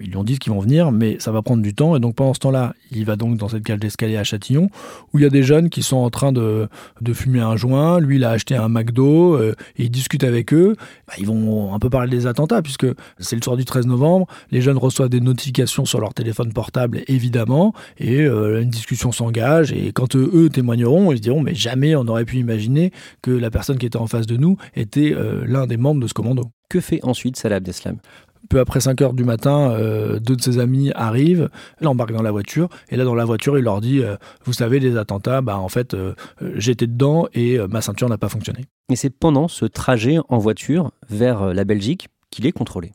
ils 0.00 0.08
lui 0.08 0.16
ont 0.16 0.24
dit 0.24 0.38
qu'ils 0.38 0.52
vont 0.52 0.60
venir, 0.60 0.92
mais 0.92 1.16
ça 1.20 1.30
va 1.30 1.42
prendre 1.42 1.62
du 1.62 1.74
temps. 1.74 1.96
Et 1.96 2.00
donc 2.00 2.16
pendant 2.16 2.34
ce 2.34 2.40
temps-là, 2.40 2.74
il 2.90 3.04
va 3.04 3.16
donc 3.16 3.36
dans 3.36 3.48
cette 3.48 3.62
cage 3.62 3.78
d'escalier 3.78 4.16
à 4.16 4.24
Châtillon, 4.24 4.70
où 5.12 5.18
il 5.18 5.22
y 5.22 5.26
a 5.26 5.30
des 5.30 5.42
jeunes 5.42 5.70
qui 5.70 5.82
sont 5.82 5.96
en 5.96 6.10
train 6.10 6.32
de, 6.32 6.68
de 7.00 7.12
fumer 7.12 7.40
un 7.40 7.56
joint. 7.56 8.00
Lui, 8.00 8.16
il 8.16 8.24
a 8.24 8.30
acheté 8.30 8.56
un 8.56 8.68
McDo 8.68 9.34
euh, 9.34 9.54
et 9.76 9.84
il 9.84 9.90
discute 9.90 10.24
avec 10.24 10.52
eux. 10.52 10.76
Bah, 11.06 11.14
ils 11.18 11.26
vont 11.26 11.74
un 11.74 11.78
peu 11.78 11.90
parler 11.90 12.10
des 12.10 12.26
attentats, 12.26 12.62
puisque 12.62 12.86
c'est 13.18 13.36
le 13.36 13.42
soir 13.42 13.56
du 13.56 13.64
13 13.64 13.86
novembre. 13.86 14.26
Les 14.50 14.60
jeunes 14.60 14.78
reçoivent 14.78 15.08
des 15.08 15.20
notifications 15.20 15.84
sur 15.84 16.00
leur 16.00 16.14
téléphone 16.14 16.52
portable, 16.52 17.02
évidemment, 17.06 17.72
et 17.98 18.22
euh, 18.22 18.62
une 18.62 18.70
discussion 18.70 19.12
s'engage. 19.12 19.72
Et 19.72 19.92
quand 19.92 20.16
eux, 20.16 20.48
témoigneront, 20.52 21.12
ils 21.12 21.18
se 21.18 21.22
diront, 21.22 21.40
mais 21.40 21.54
jamais 21.54 21.94
on 21.94 22.06
aurait 22.06 22.15
pu 22.24 22.36
imaginer 22.36 22.92
que 23.22 23.30
la 23.30 23.50
personne 23.50 23.78
qui 23.78 23.86
était 23.86 23.96
en 23.96 24.06
face 24.06 24.26
de 24.26 24.36
nous 24.36 24.56
était 24.74 25.12
euh, 25.14 25.44
l'un 25.46 25.66
des 25.66 25.76
membres 25.76 26.00
de 26.00 26.06
ce 26.06 26.14
commando. 26.14 26.50
Que 26.68 26.80
fait 26.80 27.00
ensuite 27.02 27.36
Salah 27.36 27.56
Abdeslam? 27.56 27.98
Peu 28.48 28.60
après 28.60 28.80
5 28.80 29.00
heures 29.02 29.12
du 29.12 29.24
matin, 29.24 29.72
euh, 29.72 30.20
deux 30.20 30.36
de 30.36 30.40
ses 30.40 30.60
amis 30.60 30.92
arrivent, 30.94 31.48
l'embarquent 31.80 32.12
dans 32.12 32.22
la 32.22 32.30
voiture, 32.30 32.68
et 32.90 32.96
là 32.96 33.04
dans 33.04 33.16
la 33.16 33.24
voiture, 33.24 33.58
il 33.58 33.64
leur 33.64 33.80
dit 33.80 34.00
euh, 34.02 34.16
Vous 34.44 34.52
savez, 34.52 34.78
les 34.78 34.96
attentats, 34.96 35.40
bah, 35.40 35.58
en 35.58 35.68
fait, 35.68 35.96
j'étais 36.54 36.86
dedans 36.86 37.26
et 37.34 37.58
ma 37.68 37.80
ceinture 37.80 38.08
n'a 38.08 38.18
pas 38.18 38.28
fonctionné. 38.28 38.66
Et 38.90 38.96
c'est 38.96 39.10
pendant 39.10 39.48
ce 39.48 39.64
trajet 39.64 40.18
en 40.28 40.38
voiture 40.38 40.92
vers 41.08 41.52
la 41.52 41.64
Belgique 41.64 42.08
qu'il 42.30 42.46
est 42.46 42.52
contrôlé. 42.52 42.92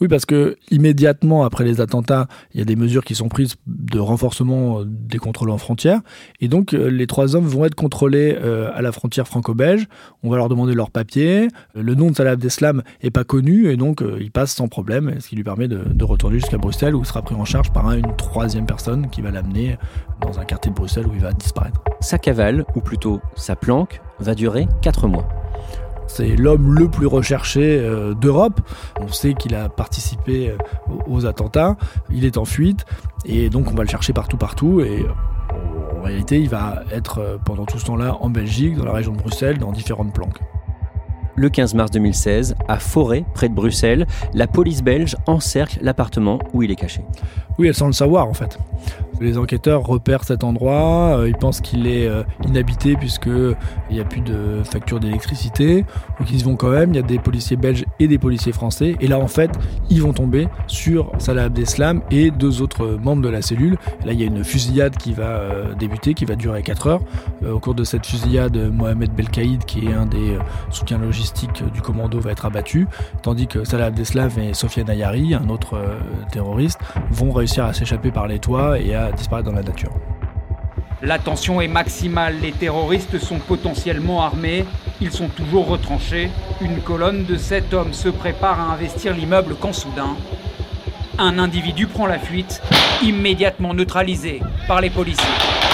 Oui, 0.00 0.08
parce 0.08 0.26
que 0.26 0.56
immédiatement 0.70 1.44
après 1.44 1.64
les 1.64 1.80
attentats, 1.80 2.28
il 2.54 2.58
y 2.58 2.62
a 2.62 2.64
des 2.64 2.76
mesures 2.76 3.04
qui 3.04 3.14
sont 3.14 3.28
prises 3.28 3.56
de 3.66 3.98
renforcement 3.98 4.82
des 4.84 5.18
contrôles 5.18 5.50
en 5.50 5.58
frontière. 5.58 6.00
Et 6.40 6.48
donc, 6.48 6.72
euh, 6.72 6.88
les 6.88 7.06
trois 7.06 7.34
hommes 7.34 7.46
vont 7.46 7.64
être 7.64 7.74
contrôlés 7.74 8.36
euh, 8.40 8.70
à 8.74 8.82
la 8.82 8.92
frontière 8.92 9.26
franco-belge. 9.26 9.86
On 10.22 10.30
va 10.30 10.36
leur 10.36 10.48
demander 10.48 10.74
leurs 10.74 10.90
papiers. 10.90 11.48
Le 11.74 11.94
nom 11.94 12.10
de 12.10 12.16
Salah 12.16 12.32
Abdeslam 12.32 12.82
n'est 13.02 13.10
pas 13.10 13.24
connu 13.24 13.70
et 13.70 13.76
donc 13.76 14.02
euh, 14.02 14.18
il 14.20 14.30
passe 14.30 14.54
sans 14.54 14.68
problème, 14.68 15.14
ce 15.20 15.28
qui 15.28 15.36
lui 15.36 15.44
permet 15.44 15.68
de, 15.68 15.82
de 15.84 16.04
retourner 16.04 16.38
jusqu'à 16.38 16.58
Bruxelles 16.58 16.94
où 16.94 17.00
il 17.00 17.06
sera 17.06 17.22
pris 17.22 17.34
en 17.34 17.44
charge 17.44 17.72
par 17.72 17.90
une 17.92 18.14
troisième 18.16 18.66
personne 18.66 19.10
qui 19.10 19.20
va 19.20 19.30
l'amener 19.30 19.76
dans 20.20 20.38
un 20.38 20.44
quartier 20.44 20.70
de 20.70 20.76
Bruxelles 20.76 21.06
où 21.06 21.14
il 21.14 21.20
va 21.20 21.32
disparaître. 21.32 21.80
Sa 22.00 22.18
cavale, 22.18 22.64
ou 22.74 22.80
plutôt 22.80 23.20
sa 23.36 23.56
planque, 23.56 24.00
va 24.20 24.34
durer 24.34 24.68
quatre 24.82 25.08
mois. 25.08 25.28
C'est 26.08 26.34
l'homme 26.34 26.74
le 26.74 26.88
plus 26.88 27.06
recherché 27.06 27.78
euh, 27.78 28.14
d'Europe. 28.14 28.60
On 29.00 29.08
sait 29.08 29.34
qu'il 29.34 29.54
a 29.54 29.68
participé 29.68 30.50
euh, 30.50 30.94
aux 31.06 31.26
attentats. 31.26 31.76
Il 32.10 32.24
est 32.24 32.38
en 32.38 32.44
fuite 32.44 32.84
et 33.24 33.50
donc 33.50 33.70
on 33.70 33.74
va 33.74 33.84
le 33.84 33.88
chercher 33.88 34.12
partout, 34.12 34.36
partout. 34.36 34.80
Et 34.80 35.06
en 35.98 36.02
réalité, 36.02 36.40
il 36.40 36.48
va 36.48 36.82
être 36.92 37.18
euh, 37.18 37.36
pendant 37.44 37.66
tout 37.66 37.78
ce 37.78 37.84
temps-là 37.84 38.16
en 38.20 38.30
Belgique, 38.30 38.76
dans 38.76 38.84
la 38.84 38.92
région 38.92 39.12
de 39.12 39.18
Bruxelles, 39.18 39.58
dans 39.58 39.70
différentes 39.70 40.12
planques. 40.12 40.40
le 41.36 41.50
15 41.50 41.74
mars 41.74 41.90
2016, 41.90 42.56
à 42.66 42.78
Forêt, 42.78 43.24
près 43.34 43.48
de 43.48 43.54
Bruxelles, 43.54 44.06
la 44.34 44.46
police 44.46 44.82
belge 44.82 45.16
encercle 45.26 45.78
l'appartement 45.82 46.38
où 46.52 46.62
il 46.62 46.70
est 46.70 46.76
caché. 46.76 47.02
Oui, 47.58 47.68
elle 47.68 47.74
sans 47.74 47.86
le 47.86 47.92
savoir 47.92 48.26
en 48.26 48.34
fait. 48.34 48.58
Les 49.20 49.36
enquêteurs 49.36 49.82
repèrent 49.82 50.22
cet 50.22 50.44
endroit, 50.44 51.18
euh, 51.18 51.28
ils 51.28 51.36
pensent 51.36 51.60
qu'il 51.60 51.86
est 51.88 52.06
euh, 52.06 52.22
inhabité 52.46 52.94
puisqu'il 52.94 53.56
n'y 53.90 54.00
a 54.00 54.04
plus 54.04 54.20
de 54.20 54.62
facture 54.62 55.00
d'électricité, 55.00 55.84
donc 56.18 56.30
ils 56.30 56.44
vont 56.44 56.54
quand 56.54 56.70
même, 56.70 56.90
il 56.90 56.96
y 56.96 57.00
a 57.00 57.02
des 57.02 57.18
policiers 57.18 57.56
belges 57.56 57.84
et 57.98 58.06
des 58.06 58.18
policiers 58.18 58.52
français, 58.52 58.94
et 59.00 59.08
là 59.08 59.18
en 59.18 59.26
fait, 59.26 59.50
ils 59.90 60.00
vont 60.02 60.12
tomber 60.12 60.46
sur 60.68 61.10
Salah 61.18 61.44
Abdeslam 61.44 62.02
et 62.10 62.30
deux 62.30 62.62
autres 62.62 62.98
membres 63.02 63.22
de 63.22 63.28
la 63.28 63.42
cellule. 63.42 63.76
là, 64.04 64.12
il 64.12 64.20
y 64.20 64.22
a 64.22 64.26
une 64.26 64.44
fusillade 64.44 64.96
qui 64.96 65.12
va 65.12 65.22
euh, 65.22 65.74
débuter, 65.74 66.14
qui 66.14 66.24
va 66.24 66.36
durer 66.36 66.62
4 66.62 66.86
heures. 66.86 67.00
au 67.44 67.58
cours 67.58 67.74
de 67.74 67.84
cette 67.84 68.06
fusillade, 68.06 68.56
Mohamed 68.72 69.10
Belkaïd, 69.12 69.64
qui 69.64 69.86
est 69.86 69.92
un 69.92 70.06
des 70.06 70.38
soutiens 70.70 70.98
logistiques 70.98 71.62
du 71.72 71.80
commando, 71.80 72.20
va 72.20 72.30
être 72.30 72.46
abattu, 72.46 72.86
tandis 73.22 73.46
que 73.46 73.64
Salah 73.64 73.86
Abdeslam 73.86 74.30
et 74.38 74.54
Sofiane 74.54 74.90
Ayari, 74.90 75.34
un 75.34 75.48
autre 75.48 75.76
terroriste, 76.30 76.80
vont 77.10 77.32
réussir 77.32 77.64
à 77.64 77.72
s'échapper 77.72 78.10
par 78.10 78.28
les 78.28 78.38
toits 78.38 78.78
et 78.78 78.94
à 78.94 79.07
disparaître 79.12 79.48
dans 79.48 79.56
la 79.56 79.62
nature. 79.62 79.92
La 81.00 81.18
tension 81.18 81.60
est 81.60 81.68
maximale, 81.68 82.40
les 82.42 82.50
terroristes 82.50 83.18
sont 83.18 83.38
potentiellement 83.38 84.22
armés, 84.22 84.64
ils 85.00 85.12
sont 85.12 85.28
toujours 85.28 85.68
retranchés. 85.68 86.30
Une 86.60 86.80
colonne 86.80 87.24
de 87.24 87.36
sept 87.36 87.72
hommes 87.72 87.92
se 87.92 88.08
prépare 88.08 88.58
à 88.58 88.72
investir 88.72 89.14
l'immeuble 89.14 89.54
quand 89.60 89.72
soudain, 89.72 90.16
un 91.18 91.38
individu 91.38 91.86
prend 91.86 92.06
la 92.06 92.18
fuite, 92.18 92.60
immédiatement 93.02 93.74
neutralisé 93.74 94.40
par 94.66 94.80
les 94.80 94.90
policiers. 94.90 95.67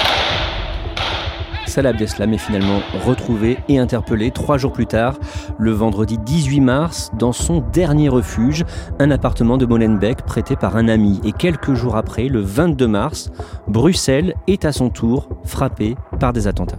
Salah 1.75 1.89
Abdeslam 1.89 2.33
est 2.33 2.39
finalement 2.39 2.79
retrouvé 3.05 3.59
et 3.69 3.81
interpellé 3.81 4.31
trois 4.31 4.59
jours 4.59 4.73
plus 4.73 4.87
tard, 4.87 5.19
le 5.59 5.73
vendredi 5.73 6.19
18 6.19 6.61
mars, 6.61 7.11
dans 7.19 7.33
son 7.33 7.63
dernier 7.73 8.09
refuge, 8.09 8.65
un 9.01 9.11
appartement 9.11 9.57
de 9.57 9.67
Molenbeek 9.67 10.23
prêté 10.23 10.55
par 10.55 10.77
un 10.77 10.87
ami. 10.87 11.21
Et 11.25 11.33
quelques 11.33 11.75
jours 11.75 11.97
après, 11.97 12.29
le 12.29 12.41
22 12.41 12.87
mars, 12.87 13.33
Bruxelles 13.67 14.35
est 14.47 14.65
à 14.65 14.71
son 14.71 14.89
tour 14.89 15.29
frappée 15.43 15.97
par 16.21 16.33
des 16.33 16.47
attentats 16.47 16.79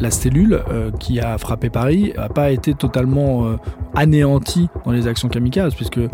la 0.00 0.10
cellule 0.10 0.62
euh, 0.70 0.90
qui 0.90 1.20
a 1.20 1.36
frappé 1.38 1.70
Paris 1.70 2.12
n'a 2.16 2.28
pas 2.28 2.50
été 2.50 2.74
totalement 2.74 3.44
euh, 3.44 3.56
anéantie 3.94 4.68
dans 4.84 4.92
les 4.92 5.06
actions 5.06 5.28
kamikazes, 5.28 5.74
puisque 5.74 5.98
euh, 5.98 6.08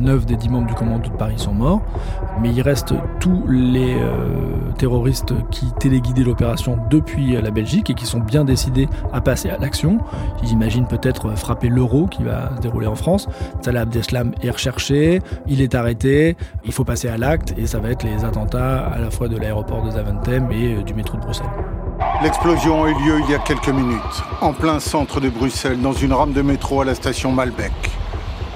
9 0.00 0.26
des 0.26 0.36
10 0.36 0.48
membres 0.48 0.66
du 0.66 0.74
commando 0.74 1.08
de 1.08 1.14
Paris 1.14 1.38
sont 1.38 1.52
morts, 1.52 1.82
mais 2.40 2.50
il 2.50 2.60
reste 2.60 2.94
tous 3.20 3.44
les 3.48 3.94
euh, 3.94 4.72
terroristes 4.78 5.34
qui 5.50 5.66
téléguidaient 5.78 6.24
l'opération 6.24 6.78
depuis 6.90 7.32
la 7.40 7.50
Belgique 7.50 7.90
et 7.90 7.94
qui 7.94 8.06
sont 8.06 8.20
bien 8.20 8.44
décidés 8.44 8.88
à 9.12 9.20
passer 9.20 9.50
à 9.50 9.58
l'action. 9.58 9.98
Ils 10.42 10.50
imaginent 10.50 10.86
peut-être 10.86 11.36
frapper 11.36 11.68
l'euro 11.68 12.06
qui 12.06 12.22
va 12.22 12.54
se 12.56 12.60
dérouler 12.60 12.86
en 12.86 12.94
France. 12.94 13.28
Salah 13.60 13.82
Abdeslam 13.82 14.32
est 14.42 14.50
recherché, 14.50 15.20
il 15.46 15.60
est 15.60 15.74
arrêté, 15.74 16.36
il 16.64 16.72
faut 16.72 16.84
passer 16.84 17.08
à 17.08 17.16
l'acte 17.16 17.54
et 17.56 17.66
ça 17.66 17.78
va 17.78 17.90
être 17.90 18.04
les 18.04 18.24
attentats 18.24 18.86
à 18.86 18.98
la 18.98 19.10
fois 19.10 19.28
de 19.28 19.36
l'aéroport 19.36 19.82
de 19.82 19.90
Zaventem 19.90 20.50
et 20.52 20.74
euh, 20.76 20.82
du 20.82 20.94
métro 20.94 21.16
de 21.16 21.22
Bruxelles. 21.22 21.46
L'explosion 22.22 22.84
a 22.84 22.90
eu 22.90 22.94
lieu 22.94 23.20
il 23.24 23.30
y 23.30 23.34
a 23.34 23.38
quelques 23.38 23.68
minutes, 23.68 24.22
en 24.40 24.52
plein 24.52 24.80
centre 24.80 25.20
de 25.20 25.28
Bruxelles, 25.28 25.80
dans 25.80 25.92
une 25.92 26.12
rame 26.12 26.32
de 26.32 26.42
métro 26.42 26.82
à 26.82 26.84
la 26.84 26.94
station 26.94 27.32
Malbec. 27.32 27.72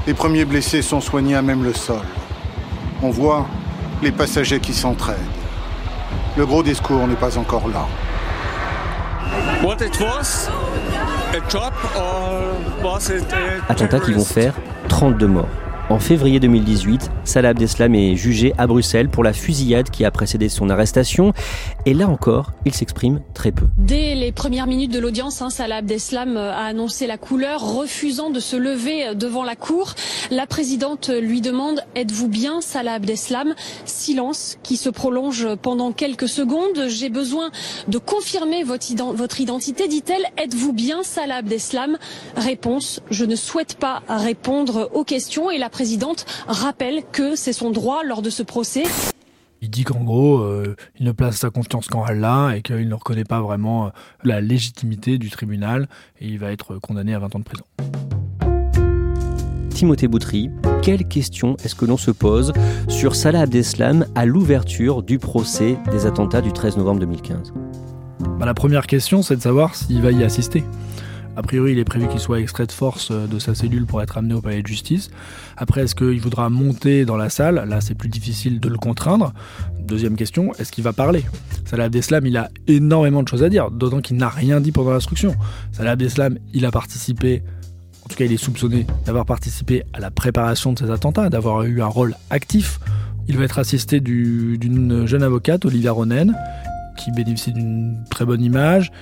Les 0.07 0.15
premiers 0.15 0.45
blessés 0.45 0.83
sont 0.83 1.01
soignés 1.01 1.37
à 1.37 1.43
même 1.43 1.63
le 1.63 1.75
sol. 1.75 2.01
On 3.03 3.11
voit 3.11 3.47
les 4.03 4.13
passagers 4.13 4.61
qui 4.61 4.73
s'entraident. 4.73 5.17
Le 6.37 6.47
gros 6.47 6.63
discours 6.63 7.07
n'est 7.07 7.15
pas 7.17 7.37
encore 7.37 7.69
là. 7.69 7.87
Attentats 13.69 14.01
qui 14.01 14.13
vont 14.13 14.25
faire 14.25 14.55
32 14.89 15.27
morts. 15.27 15.49
En 15.91 15.99
février 15.99 16.39
2018, 16.39 17.11
Salah 17.25 17.49
Abdeslam 17.49 17.97
est 17.97 18.15
jugé 18.15 18.53
à 18.59 18.69
Bruxelles 18.69 19.09
pour 19.09 19.25
la 19.25 19.33
fusillade 19.33 19.91
qui 19.91 20.05
a 20.05 20.13
précédé 20.13 20.49
son 20.49 20.71
arrestation. 20.71 21.33
Et 21.85 21.95
là 21.95 22.09
encore, 22.09 22.53
il 22.65 22.73
s'exprime 22.73 23.21
très 23.35 23.51
peu. 23.51 23.67
Dès 23.77 24.15
les 24.15 24.31
premières 24.31 24.69
minutes 24.69 24.93
de 24.93 25.01
l'audience, 25.01 25.43
hein, 25.43 25.51
Salah 25.51 25.79
Abdeslam 25.79 26.37
euh, 26.37 26.53
a 26.53 26.67
annoncé 26.67 27.09
la 27.09 27.19
couleur, 27.19 27.75
refusant 27.75 28.31
de 28.31 28.39
se 28.39 28.55
lever 28.55 29.09
euh, 29.09 29.15
devant 29.15 29.43
la 29.43 29.57
cour. 29.57 29.95
La 30.31 30.47
présidente 30.47 31.09
lui 31.11 31.41
demande 31.41 31.81
Êtes-vous 31.97 32.29
bien, 32.29 32.61
Salah 32.61 32.93
Abdeslam? 32.93 33.57
Silence 33.85 34.59
qui 34.63 34.77
se 34.77 34.91
prolonge 34.91 35.57
pendant 35.57 35.91
quelques 35.91 36.29
secondes. 36.29 36.87
J'ai 36.87 37.11
besoin 37.11 37.51
de 37.89 37.99
confirmer 37.99 38.63
votre 38.63 39.41
identité, 39.41 39.89
dit-elle. 39.89 40.25
Êtes-vous 40.37 40.73
bien, 40.73 41.03
Salah 41.03 41.39
Abdeslam? 41.39 41.99
Réponse 42.37 43.01
Je 43.11 43.25
ne 43.25 43.35
souhaite 43.35 43.75
pas 43.75 44.03
répondre 44.09 44.89
aux 44.95 45.03
questions 45.03 45.51
présidente 45.81 46.27
rappelle 46.47 47.03
que 47.11 47.37
c'est 47.37 47.55
son 47.55 47.71
droit 47.71 48.05
lors 48.05 48.21
de 48.21 48.29
ce 48.29 48.43
procès. 48.43 48.83
Il 49.63 49.71
dit 49.71 49.85
qu'en 49.85 50.05
gros, 50.05 50.41
euh, 50.41 50.77
il 50.99 51.07
ne 51.07 51.13
place 51.13 51.39
sa 51.39 51.49
confiance 51.49 51.87
qu'en 51.87 52.05
Allah 52.05 52.53
et 52.55 52.61
qu'il 52.61 52.87
ne 52.87 52.93
reconnaît 52.93 53.25
pas 53.25 53.41
vraiment 53.41 53.87
euh, 53.87 53.91
la 54.23 54.43
légitimité 54.43 55.17
du 55.17 55.31
tribunal 55.31 55.89
et 56.21 56.27
il 56.27 56.39
va 56.39 56.53
être 56.53 56.77
condamné 56.77 57.15
à 57.15 57.19
20 57.19 57.35
ans 57.35 57.39
de 57.39 57.45
prison. 57.45 57.65
Timothée 59.71 60.07
Boutry, 60.07 60.51
quelle 60.83 61.09
question 61.09 61.57
est-ce 61.65 61.75
que 61.75 61.87
l'on 61.87 61.97
se 61.97 62.11
pose 62.11 62.53
sur 62.89 63.17
Salah 63.17 63.41
Abdeslam 63.41 64.05
à 64.15 64.27
l'ouverture 64.27 65.03
du 65.03 65.19
procès 65.19 65.79
des 65.91 66.05
attentats 66.05 66.43
du 66.43 66.53
13 66.53 66.77
novembre 66.77 67.01
2015 67.01 67.55
bah, 68.39 68.45
La 68.45 68.53
première 68.53 68.87
question, 68.87 69.23
c'est 69.23 69.37
de 69.37 69.41
savoir 69.41 69.75
s'il 69.75 70.03
va 70.03 70.11
y 70.11 70.25
assister. 70.25 70.63
A 71.41 71.43
priori, 71.43 71.73
il 71.73 71.79
est 71.79 71.85
prévu 71.85 72.07
qu'il 72.07 72.21
soit 72.21 72.39
extrait 72.39 72.67
de 72.67 72.73
force 72.73 73.11
euh, 73.11 73.27
de 73.27 73.39
sa 73.39 73.55
cellule 73.55 73.87
pour 73.87 74.03
être 74.03 74.19
amené 74.19 74.35
au 74.35 74.43
palais 74.43 74.61
de 74.61 74.67
justice. 74.67 75.09
Après, 75.57 75.81
est-ce 75.81 75.95
qu'il 75.95 76.21
voudra 76.21 76.51
monter 76.51 77.07
dans 77.07 77.17
la 77.17 77.31
salle? 77.31 77.65
Là, 77.67 77.81
c'est 77.81 77.95
plus 77.95 78.11
difficile 78.11 78.61
de 78.61 78.69
le 78.69 78.77
contraindre. 78.77 79.33
Deuxième 79.81 80.17
question, 80.17 80.53
est-ce 80.59 80.71
qu'il 80.71 80.85
va 80.85 80.93
parler? 80.93 81.25
Salah 81.65 81.85
Abdeslam, 81.85 82.27
il 82.27 82.37
a 82.37 82.51
énormément 82.67 83.23
de 83.23 83.29
choses 83.29 83.43
à 83.43 83.49
dire, 83.49 83.71
d'autant 83.71 84.03
qu'il 84.03 84.19
n'a 84.19 84.29
rien 84.29 84.61
dit 84.61 84.71
pendant 84.71 84.91
l'instruction. 84.91 85.35
Salah 85.73 85.93
Abdeslam, 85.93 86.37
il 86.53 86.67
a 86.67 86.71
participé 86.71 87.43
en 88.05 88.09
tout 88.11 88.17
cas 88.17 88.27
il 88.27 88.33
est 88.33 88.37
soupçonné 88.37 88.87
d'avoir 89.07 89.25
participé 89.25 89.85
à 89.95 90.01
la 90.01 90.11
préparation 90.11 90.75
de 90.75 90.79
ces 90.79 90.91
attentats, 90.91 91.31
d'avoir 91.31 91.63
eu 91.63 91.81
un 91.81 91.87
rôle 91.87 92.17
actif. 92.29 92.81
Il 93.29 93.39
va 93.39 93.45
être 93.45 93.59
assisté 93.59 94.01
d'une 94.01 95.07
jeune 95.07 95.23
avocate, 95.23 95.65
Olivia 95.65 95.93
Ronen, 95.93 96.37
qui 96.99 97.13
bénéficie 97.13 97.53
d'une 97.53 97.97
très 98.11 98.27
bonne 98.27 98.43
image. 98.43 98.93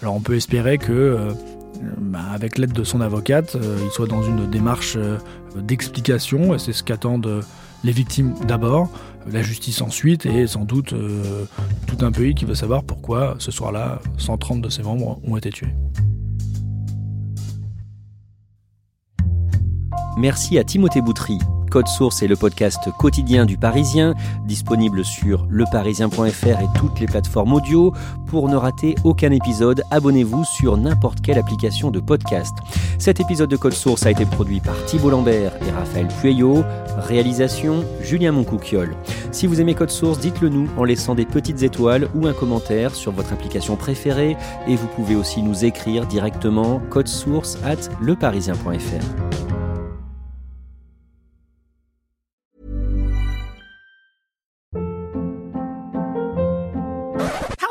Alors 0.00 0.14
on 0.14 0.20
peut 0.20 0.36
espérer 0.36 0.78
que 0.78 0.92
euh, 0.92 1.32
bah, 1.98 2.20
avec 2.32 2.58
l'aide 2.58 2.72
de 2.72 2.84
son 2.84 3.00
avocate, 3.00 3.56
euh, 3.56 3.78
il 3.84 3.90
soit 3.90 4.06
dans 4.06 4.22
une 4.22 4.48
démarche 4.48 4.94
euh, 4.96 5.18
d'explication, 5.56 6.54
et 6.54 6.58
c'est 6.58 6.72
ce 6.72 6.82
qu'attendent 6.82 7.42
les 7.84 7.92
victimes 7.92 8.34
d'abord, 8.46 8.90
la 9.30 9.42
justice 9.42 9.80
ensuite, 9.80 10.26
et 10.26 10.46
sans 10.46 10.64
doute 10.64 10.92
euh, 10.92 11.44
tout 11.86 12.04
un 12.04 12.12
pays 12.12 12.34
qui 12.34 12.44
veut 12.44 12.54
savoir 12.54 12.84
pourquoi 12.84 13.36
ce 13.38 13.50
soir-là, 13.50 14.00
130 14.18 14.60
de 14.60 14.68
ses 14.68 14.82
membres 14.82 15.20
ont 15.26 15.36
été 15.36 15.50
tués. 15.50 15.74
Merci 20.16 20.58
à 20.58 20.64
Timothée 20.64 21.02
Boutry 21.02 21.38
Code 21.70 21.88
Source 21.88 22.22
est 22.22 22.26
le 22.26 22.36
podcast 22.36 22.88
quotidien 22.98 23.44
du 23.44 23.58
Parisien, 23.58 24.14
disponible 24.44 25.04
sur 25.04 25.46
leparisien.fr 25.50 26.46
et 26.46 26.78
toutes 26.78 27.00
les 27.00 27.06
plateformes 27.06 27.52
audio. 27.52 27.92
Pour 28.26 28.48
ne 28.48 28.56
rater 28.56 28.94
aucun 29.04 29.30
épisode, 29.30 29.82
abonnez-vous 29.90 30.44
sur 30.44 30.76
n'importe 30.76 31.20
quelle 31.20 31.38
application 31.38 31.90
de 31.90 32.00
podcast. 32.00 32.54
Cet 32.98 33.20
épisode 33.20 33.50
de 33.50 33.56
Code 33.56 33.74
Source 33.74 34.06
a 34.06 34.10
été 34.10 34.24
produit 34.24 34.60
par 34.60 34.82
Thibault 34.86 35.10
Lambert 35.10 35.52
et 35.66 35.70
Raphaël 35.70 36.08
Pueyo. 36.20 36.64
Réalisation 36.96 37.84
Julien 38.00 38.32
Moncouquiole. 38.32 38.96
Si 39.32 39.46
vous 39.46 39.60
aimez 39.60 39.74
Code 39.74 39.90
Source, 39.90 40.18
dites-le 40.18 40.48
nous 40.48 40.68
en 40.78 40.84
laissant 40.84 41.14
des 41.14 41.26
petites 41.26 41.62
étoiles 41.62 42.08
ou 42.14 42.26
un 42.26 42.32
commentaire 42.32 42.94
sur 42.94 43.12
votre 43.12 43.32
application 43.32 43.76
préférée 43.76 44.36
et 44.66 44.76
vous 44.76 44.88
pouvez 44.88 45.14
aussi 45.14 45.42
nous 45.42 45.64
écrire 45.64 46.06
directement 46.06 46.80
code 46.88 47.08
source 47.08 47.58
at 47.64 47.90
leparisien.fr. 48.00 49.55